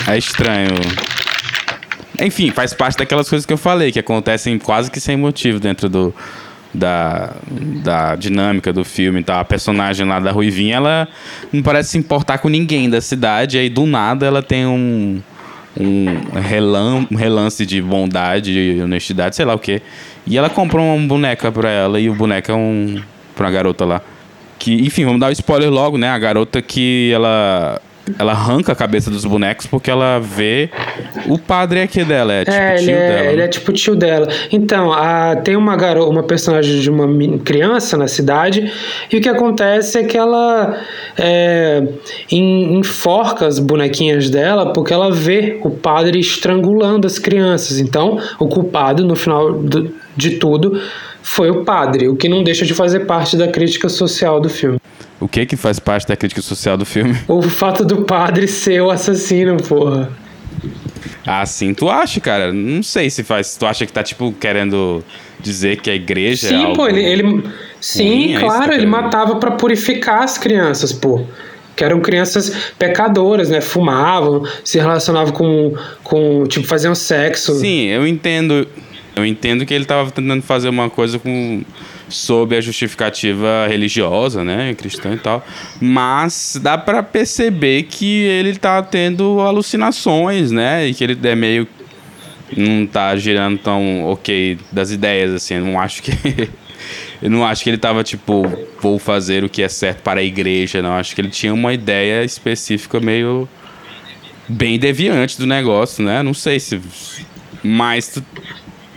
[0.07, 0.75] É estranho.
[2.25, 5.89] Enfim, faz parte daquelas coisas que eu falei, que acontecem quase que sem motivo dentro
[5.89, 6.15] do,
[6.73, 7.35] da,
[7.83, 9.41] da dinâmica do filme e.
[9.41, 11.09] A personagem lá da Ruivinha, ela
[11.53, 15.21] não parece se importar com ninguém da cidade, aí do nada ela tem um
[15.79, 19.81] um, relan, um relance de bondade e honestidade, sei lá o que.
[20.27, 23.01] E ela comprou uma boneca pra ela e o boneco é um.
[23.35, 24.01] pra uma garota lá.
[24.59, 26.09] Que, enfim, vamos dar o um spoiler logo, né?
[26.09, 27.81] A garota que ela
[28.19, 30.71] ela arranca a cabeça dos bonecos porque ela vê
[31.27, 33.33] o padre aqui dela, é tipo é, tio ele é, dela.
[33.33, 34.29] Ele é tipo tio dela.
[34.51, 37.07] Então, a, tem uma garota, uma personagem de uma
[37.39, 38.73] criança na cidade,
[39.11, 40.81] e o que acontece é que ela
[41.17, 41.83] é,
[42.31, 47.79] enforca as bonequinhas dela porque ela vê o padre estrangulando as crianças.
[47.79, 50.81] Então, o culpado, no final do, de tudo,
[51.23, 54.79] foi o padre, o que não deixa de fazer parte da crítica social do filme.
[55.23, 57.17] O que que faz parte da crítica social do filme?
[57.29, 60.11] O fato do padre ser o assassino, porra.
[61.25, 61.73] Ah, sim.
[61.73, 62.53] Tu acha, cara?
[62.53, 63.57] Não sei se faz.
[63.57, 65.03] Tu acha que tá, tipo, querendo
[65.39, 67.45] dizer que a igreja sim, é pô, ele, ele...
[67.81, 71.25] Sim, ruim, claro, é ele matava para purificar as crianças, pô.
[71.77, 73.61] Que eram crianças pecadoras, né?
[73.61, 76.45] Fumavam, se relacionavam com, com.
[76.49, 77.55] Tipo, faziam sexo.
[77.55, 78.67] Sim, eu entendo.
[79.15, 81.63] Eu entendo que ele tava tentando fazer uma coisa com
[82.13, 85.45] sob a justificativa religiosa, né, cristã e tal,
[85.81, 91.67] mas dá para perceber que ele tá tendo alucinações, né, e que ele é meio
[92.57, 96.13] não tá girando tão ok das ideias assim, eu não acho que
[97.23, 98.45] eu não acho que ele tava tipo
[98.81, 101.73] vou fazer o que é certo para a igreja, não, acho que ele tinha uma
[101.73, 103.49] ideia específica meio
[104.49, 106.23] bem deviante do negócio, né?
[106.23, 106.79] Não sei se
[107.63, 108.21] mas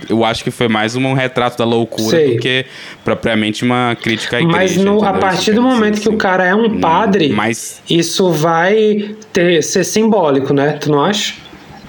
[0.10, 2.36] eu acho que foi mais um retrato da loucura Sei.
[2.36, 2.66] do que
[3.04, 4.58] propriamente uma crítica à igreja.
[4.58, 7.82] Mas no, a partir do momento que o cara é um padre, mas...
[7.90, 10.74] isso vai ter, ser simbólico, né?
[10.74, 11.34] Tu não acha?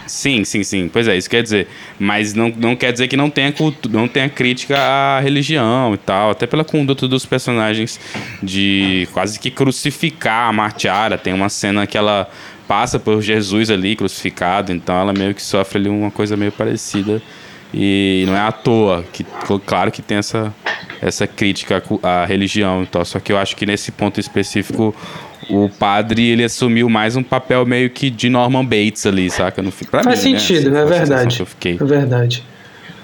[0.07, 0.89] Sim, sim, sim.
[0.91, 1.67] Pois é, isso quer dizer.
[1.99, 5.99] Mas não, não quer dizer que não tenha, cultu não tenha crítica à religião e
[5.99, 6.31] tal.
[6.31, 7.99] Até pela conduta dos personagens
[8.41, 11.19] de quase que crucificar a Martiara.
[11.19, 12.31] Tem uma cena que ela
[12.69, 14.73] passa por Jesus ali crucificado.
[14.73, 17.21] Então ela meio que sofre ali uma coisa meio parecida
[17.73, 19.25] e não é à toa que,
[19.65, 20.55] claro que tem essa,
[21.01, 23.05] essa crítica à religião e tal.
[23.05, 24.95] Só que eu acho que nesse ponto específico
[25.49, 29.63] o padre ele assumiu mais um papel meio que de Norman Bates ali, saca?
[29.63, 30.39] No, pra Faz mim, né?
[30.39, 30.83] sentido, né?
[30.83, 31.43] é verdade.
[31.65, 32.45] É verdade.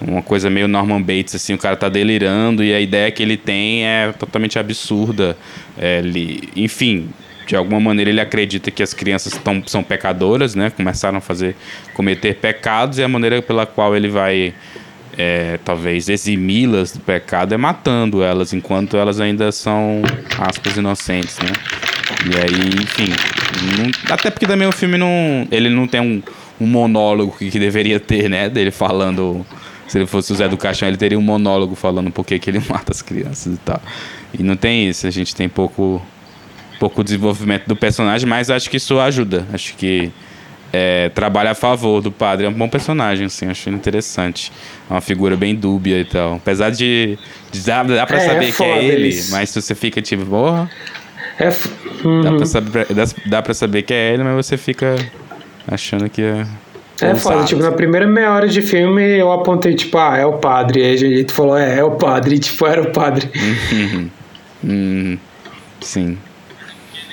[0.00, 3.36] Uma coisa meio Norman Bates, assim, o cara tá delirando e a ideia que ele
[3.36, 5.36] tem é totalmente absurda.
[5.78, 7.08] É, ele, enfim,
[7.46, 10.70] de alguma maneira ele acredita que as crianças tão, são pecadoras, né?
[10.70, 11.56] Começaram a fazer
[11.94, 14.54] cometer pecados e a maneira pela qual ele vai
[15.16, 20.02] é, talvez eximi-las do pecado é matando elas enquanto elas ainda são
[20.38, 21.52] aspas inocentes, né?
[22.30, 23.10] E aí, enfim,
[23.78, 26.22] não, até porque também o filme não, ele não tem um,
[26.60, 28.48] um monólogo que, que, deveria ter, né?
[28.48, 29.44] Dele falando
[29.88, 32.62] se ele fosse o Zé do Caixão, ele teria um monólogo falando por que, ele
[32.68, 33.80] mata as crianças e tal.
[34.32, 36.00] E não tem isso, a gente tem pouco
[36.82, 39.46] pouco o desenvolvimento do personagem, mas acho que isso ajuda.
[39.52, 40.10] Acho que
[40.72, 42.44] é, trabalha a favor do padre.
[42.44, 44.50] É um bom personagem, assim, acho interessante.
[44.90, 46.34] É uma figura bem dúbia e tal.
[46.34, 47.16] Apesar de,
[47.52, 49.30] de dá, dá pra é, saber é que é ele, isso.
[49.30, 50.68] mas se você fica tipo, porra.
[51.38, 51.50] É
[52.04, 52.20] uhum.
[52.20, 52.46] dá, pra uhum.
[52.46, 54.96] saber, dá, dá pra saber que é ele, mas você fica
[55.68, 56.44] achando que é.
[57.00, 60.32] É foda, tipo, na primeira meia hora de filme eu apontei, tipo, ah, é o
[60.32, 60.82] padre.
[60.82, 62.34] Aí a gente falou, é, é o padre.
[62.34, 63.30] E, tipo, era o padre.
[63.36, 64.10] Uhum.
[64.64, 65.18] Uhum.
[65.80, 66.18] Sim.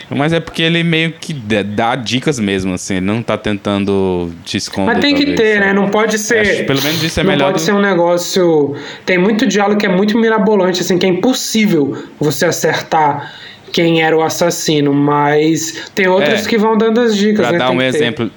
[0.09, 4.57] Mas é porque ele meio que dá dicas mesmo, assim, ele não tá tentando te
[4.57, 4.93] esconder.
[4.93, 5.65] Mas tem que talvez, ter, sabe?
[5.67, 5.73] né?
[5.73, 6.39] Não pode ser.
[6.39, 7.45] Acho, pelo menos isso é não melhor.
[7.45, 7.65] Não pode do...
[7.65, 8.75] ser um negócio.
[9.05, 13.33] Tem muito diálogo que é muito mirabolante, assim, que é impossível você acertar
[13.71, 17.47] quem era o assassino, mas tem outros é, que vão dando as dicas.
[17.47, 17.59] Pra né?
[17.59, 18.31] dar tem um exemplo.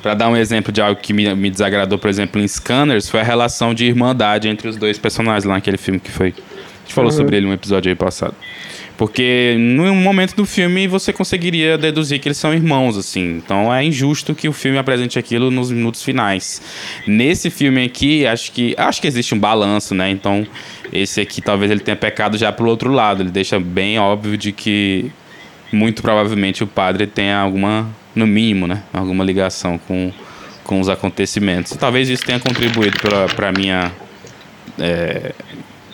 [0.00, 3.20] Para dar um exemplo de algo que me, me desagradou, por exemplo, em Scanners, foi
[3.20, 6.28] a relação de irmandade entre os dois personagens lá naquele filme que foi.
[6.28, 7.16] A gente falou uhum.
[7.16, 8.34] sobre ele um episódio aí passado.
[8.96, 13.36] Porque num momento do filme você conseguiria deduzir que eles são irmãos, assim.
[13.36, 16.62] Então é injusto que o filme apresente aquilo nos minutos finais.
[17.06, 20.10] Nesse filme aqui, acho que acho que existe um balanço, né?
[20.10, 20.46] Então
[20.92, 23.22] esse aqui talvez ele tenha pecado já pro outro lado.
[23.22, 25.10] Ele deixa bem óbvio de que
[25.72, 28.82] muito provavelmente o padre tenha alguma, no mínimo, né?
[28.92, 30.12] Alguma ligação com,
[30.62, 31.74] com os acontecimentos.
[31.76, 32.98] Talvez isso tenha contribuído
[33.34, 33.90] para minha
[34.78, 35.32] é,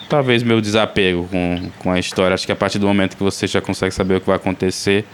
[0.09, 2.33] talvez meu desapego com, com a história.
[2.33, 5.05] Acho que a partir do momento que você já consegue saber o que vai acontecer,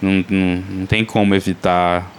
[0.00, 2.12] não, não, não tem como evitar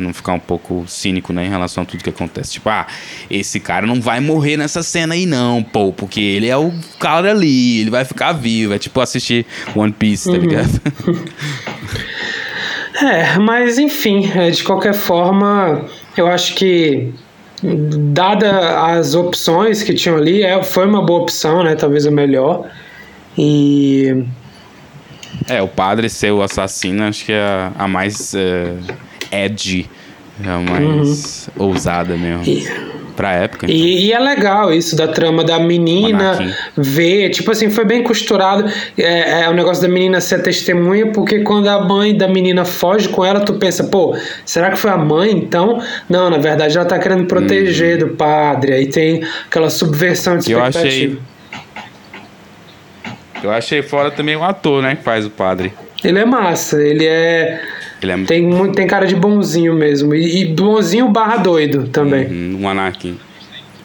[0.00, 2.52] não ficar um pouco cínico, né, em relação a tudo que acontece.
[2.52, 2.86] Tipo, ah,
[3.30, 7.30] esse cara não vai morrer nessa cena aí não, pô, porque ele é o cara
[7.30, 8.72] ali, ele vai ficar vivo.
[8.72, 10.40] É tipo assistir One Piece, tá uhum.
[10.40, 10.80] ligado?
[13.02, 15.84] é, mas enfim, é, de qualquer forma,
[16.16, 17.12] eu acho que
[17.62, 21.74] dada as opções que tinham ali, é, foi uma boa opção, né?
[21.74, 22.68] Talvez a melhor.
[23.36, 24.24] E.
[25.48, 28.74] É, o padre ser o assassino, acho que é a, mais é,
[29.30, 29.88] edgy,
[30.44, 31.66] é a mais uhum.
[31.68, 32.44] ousada mesmo.
[32.44, 33.66] E pra época.
[33.66, 33.76] Então.
[33.76, 36.38] E, e, é legal isso da trama da menina
[36.74, 38.64] ver, tipo assim, foi bem costurado.
[38.96, 43.10] É, é o negócio da menina ser testemunha, porque quando a mãe da menina foge
[43.10, 44.16] com ela, tu pensa, pô,
[44.46, 45.82] será que foi a mãe então?
[46.08, 48.08] Não, na verdade ela tá querendo proteger hum.
[48.08, 48.72] do padre.
[48.72, 50.86] Aí tem aquela subversão de expectativa.
[50.86, 51.18] Eu achei.
[53.42, 55.74] Eu achei fora também o ator, né, que faz o padre.
[56.02, 57.60] Ele é massa, ele é.
[58.02, 58.24] Ele é...
[58.24, 60.14] Tem, muito, tem cara de bonzinho mesmo.
[60.14, 62.26] E, e bonzinho barra doido também.
[62.26, 63.18] Uhum, um Anakin.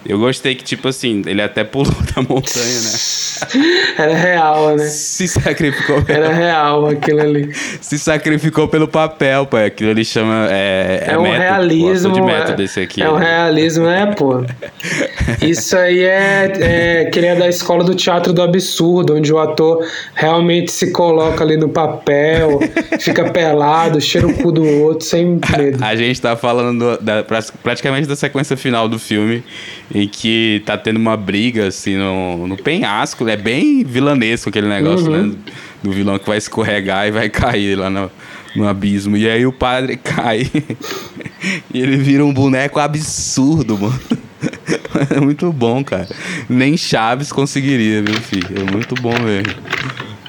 [0.05, 2.91] Eu gostei que, tipo assim, ele até pulou da montanha, né?
[3.97, 4.85] Era real, né?
[4.85, 6.03] Se sacrificou.
[6.07, 7.53] Era real aquilo ali.
[7.81, 9.57] Se sacrificou pelo papel, pô.
[9.57, 10.47] Aquilo ali chama.
[10.49, 12.13] É, é, é um método, realismo.
[12.13, 13.01] De método é, esse aqui.
[13.01, 14.43] É um realismo, né, pô?
[15.41, 19.39] Isso aí é, é que ele é da escola do teatro do absurdo, onde o
[19.39, 22.59] ator realmente se coloca ali no papel,
[22.99, 25.83] fica pelado, cheira o cu do outro, sem medo.
[25.83, 27.23] A, a gente tá falando da,
[27.63, 29.43] praticamente da sequência final do filme
[29.93, 33.27] em que tá tendo uma briga, assim, no, no penhasco.
[33.27, 35.27] É bem vilanesco aquele negócio, uhum.
[35.27, 35.35] né?
[35.83, 38.11] Do vilão que vai escorregar e vai cair lá no,
[38.55, 39.15] no abismo.
[39.15, 40.49] E aí o padre cai.
[41.73, 43.99] e ele vira um boneco absurdo, mano.
[45.15, 46.07] É muito bom, cara.
[46.49, 48.47] Nem Chaves conseguiria, viu, filho?
[48.67, 49.53] É muito bom mesmo.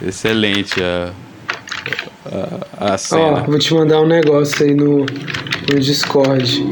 [0.07, 1.13] Excelente a,
[2.79, 3.23] a, a cena.
[3.23, 6.65] Ó, vou te mandar um negócio aí no, no Discord.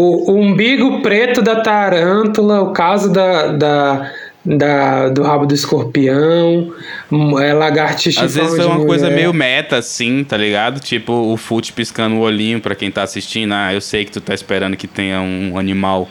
[0.00, 4.12] O, o umbigo preto da tarântula, o caso da, da,
[4.44, 6.72] da, do rabo do escorpião,
[7.42, 8.86] é, lagartixa Às vezes é uma mulher.
[8.86, 10.78] coisa meio meta, assim, tá ligado?
[10.78, 13.52] Tipo o Fute piscando o olhinho para quem tá assistindo.
[13.52, 16.08] Ah, eu sei que tu tá esperando que tenha um animal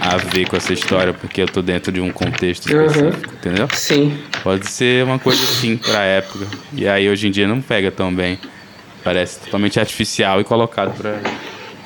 [0.00, 3.34] a ver com essa história, porque eu tô dentro de um contexto específico, uhum.
[3.34, 3.68] entendeu?
[3.72, 4.18] Sim.
[4.42, 6.46] Pode ser uma coisa assim pra época.
[6.72, 8.40] E aí hoje em dia não pega tão bem.
[9.04, 11.20] Parece totalmente artificial e colocado pra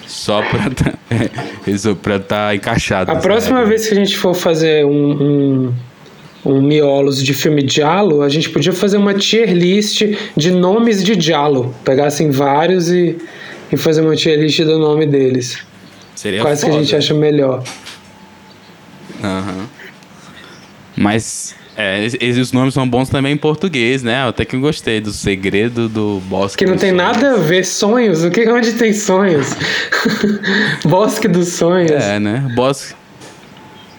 [0.06, 3.10] só pra tá, é, pra tá encaixado.
[3.10, 5.74] A próxima vez que a gente for fazer um, um,
[6.44, 10.02] um miolos de filme Diallo, a gente podia fazer uma tier list
[10.36, 11.74] de nomes de Diallo.
[11.84, 13.16] Pegassem vários e,
[13.72, 15.58] e fazer uma tier list do nome deles.
[16.14, 16.72] Seria Quais foda.
[16.72, 17.62] que a gente acha melhor.
[19.22, 19.66] Uhum.
[20.96, 22.06] Mas é,
[22.40, 24.24] os nomes são bons também em português, né?
[24.24, 26.64] Eu até que gostei do segredo do bosque.
[26.64, 27.04] Que não tem sonhos.
[27.04, 28.22] nada a ver sonhos.
[28.22, 29.48] O que onde tem sonhos?
[30.84, 31.90] bosque dos sonhos.
[31.90, 32.46] É, né?
[32.54, 32.94] Bosque.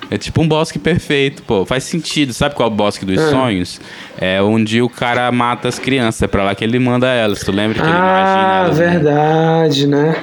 [0.09, 1.65] É tipo um bosque perfeito, pô.
[1.65, 2.31] Faz sentido.
[2.31, 3.29] Sabe qual é o bosque dos ah.
[3.29, 3.81] sonhos?
[4.17, 6.21] É onde o cara mata as crianças.
[6.21, 7.39] É pra lá que ele manda elas.
[7.39, 8.79] Tu lembra que ah, ele imagina elas?
[8.79, 10.01] Ah, verdade, né?
[10.01, 10.15] né?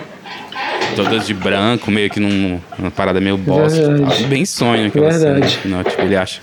[0.95, 3.80] Todas de branco, meio que num, numa parada meio bosque.
[4.28, 4.90] Bem sonho.
[4.90, 5.59] Verdade.
[5.62, 5.76] Cena.
[5.76, 6.40] Não, tipo, ele acha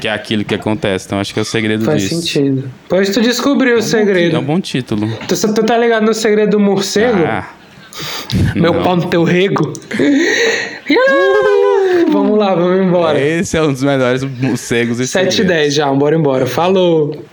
[0.00, 1.06] que é aquilo que acontece.
[1.06, 2.14] Então acho que é o segredo Faz disso.
[2.14, 2.70] Faz sentido.
[2.88, 4.32] Pois tu descobriu é um o segredo.
[4.32, 5.08] Bom, é um bom título.
[5.28, 7.24] Tu, tu tá ligado no segredo do morcego?
[7.24, 7.48] Ah,
[8.54, 8.82] Meu não.
[8.82, 9.72] pau no teu rego.
[12.10, 13.20] vamos lá, vamos embora.
[13.20, 14.98] Esse é um dos melhores morcegos.
[15.08, 16.46] 7 e 10 já, bora embora.
[16.46, 17.24] Falou.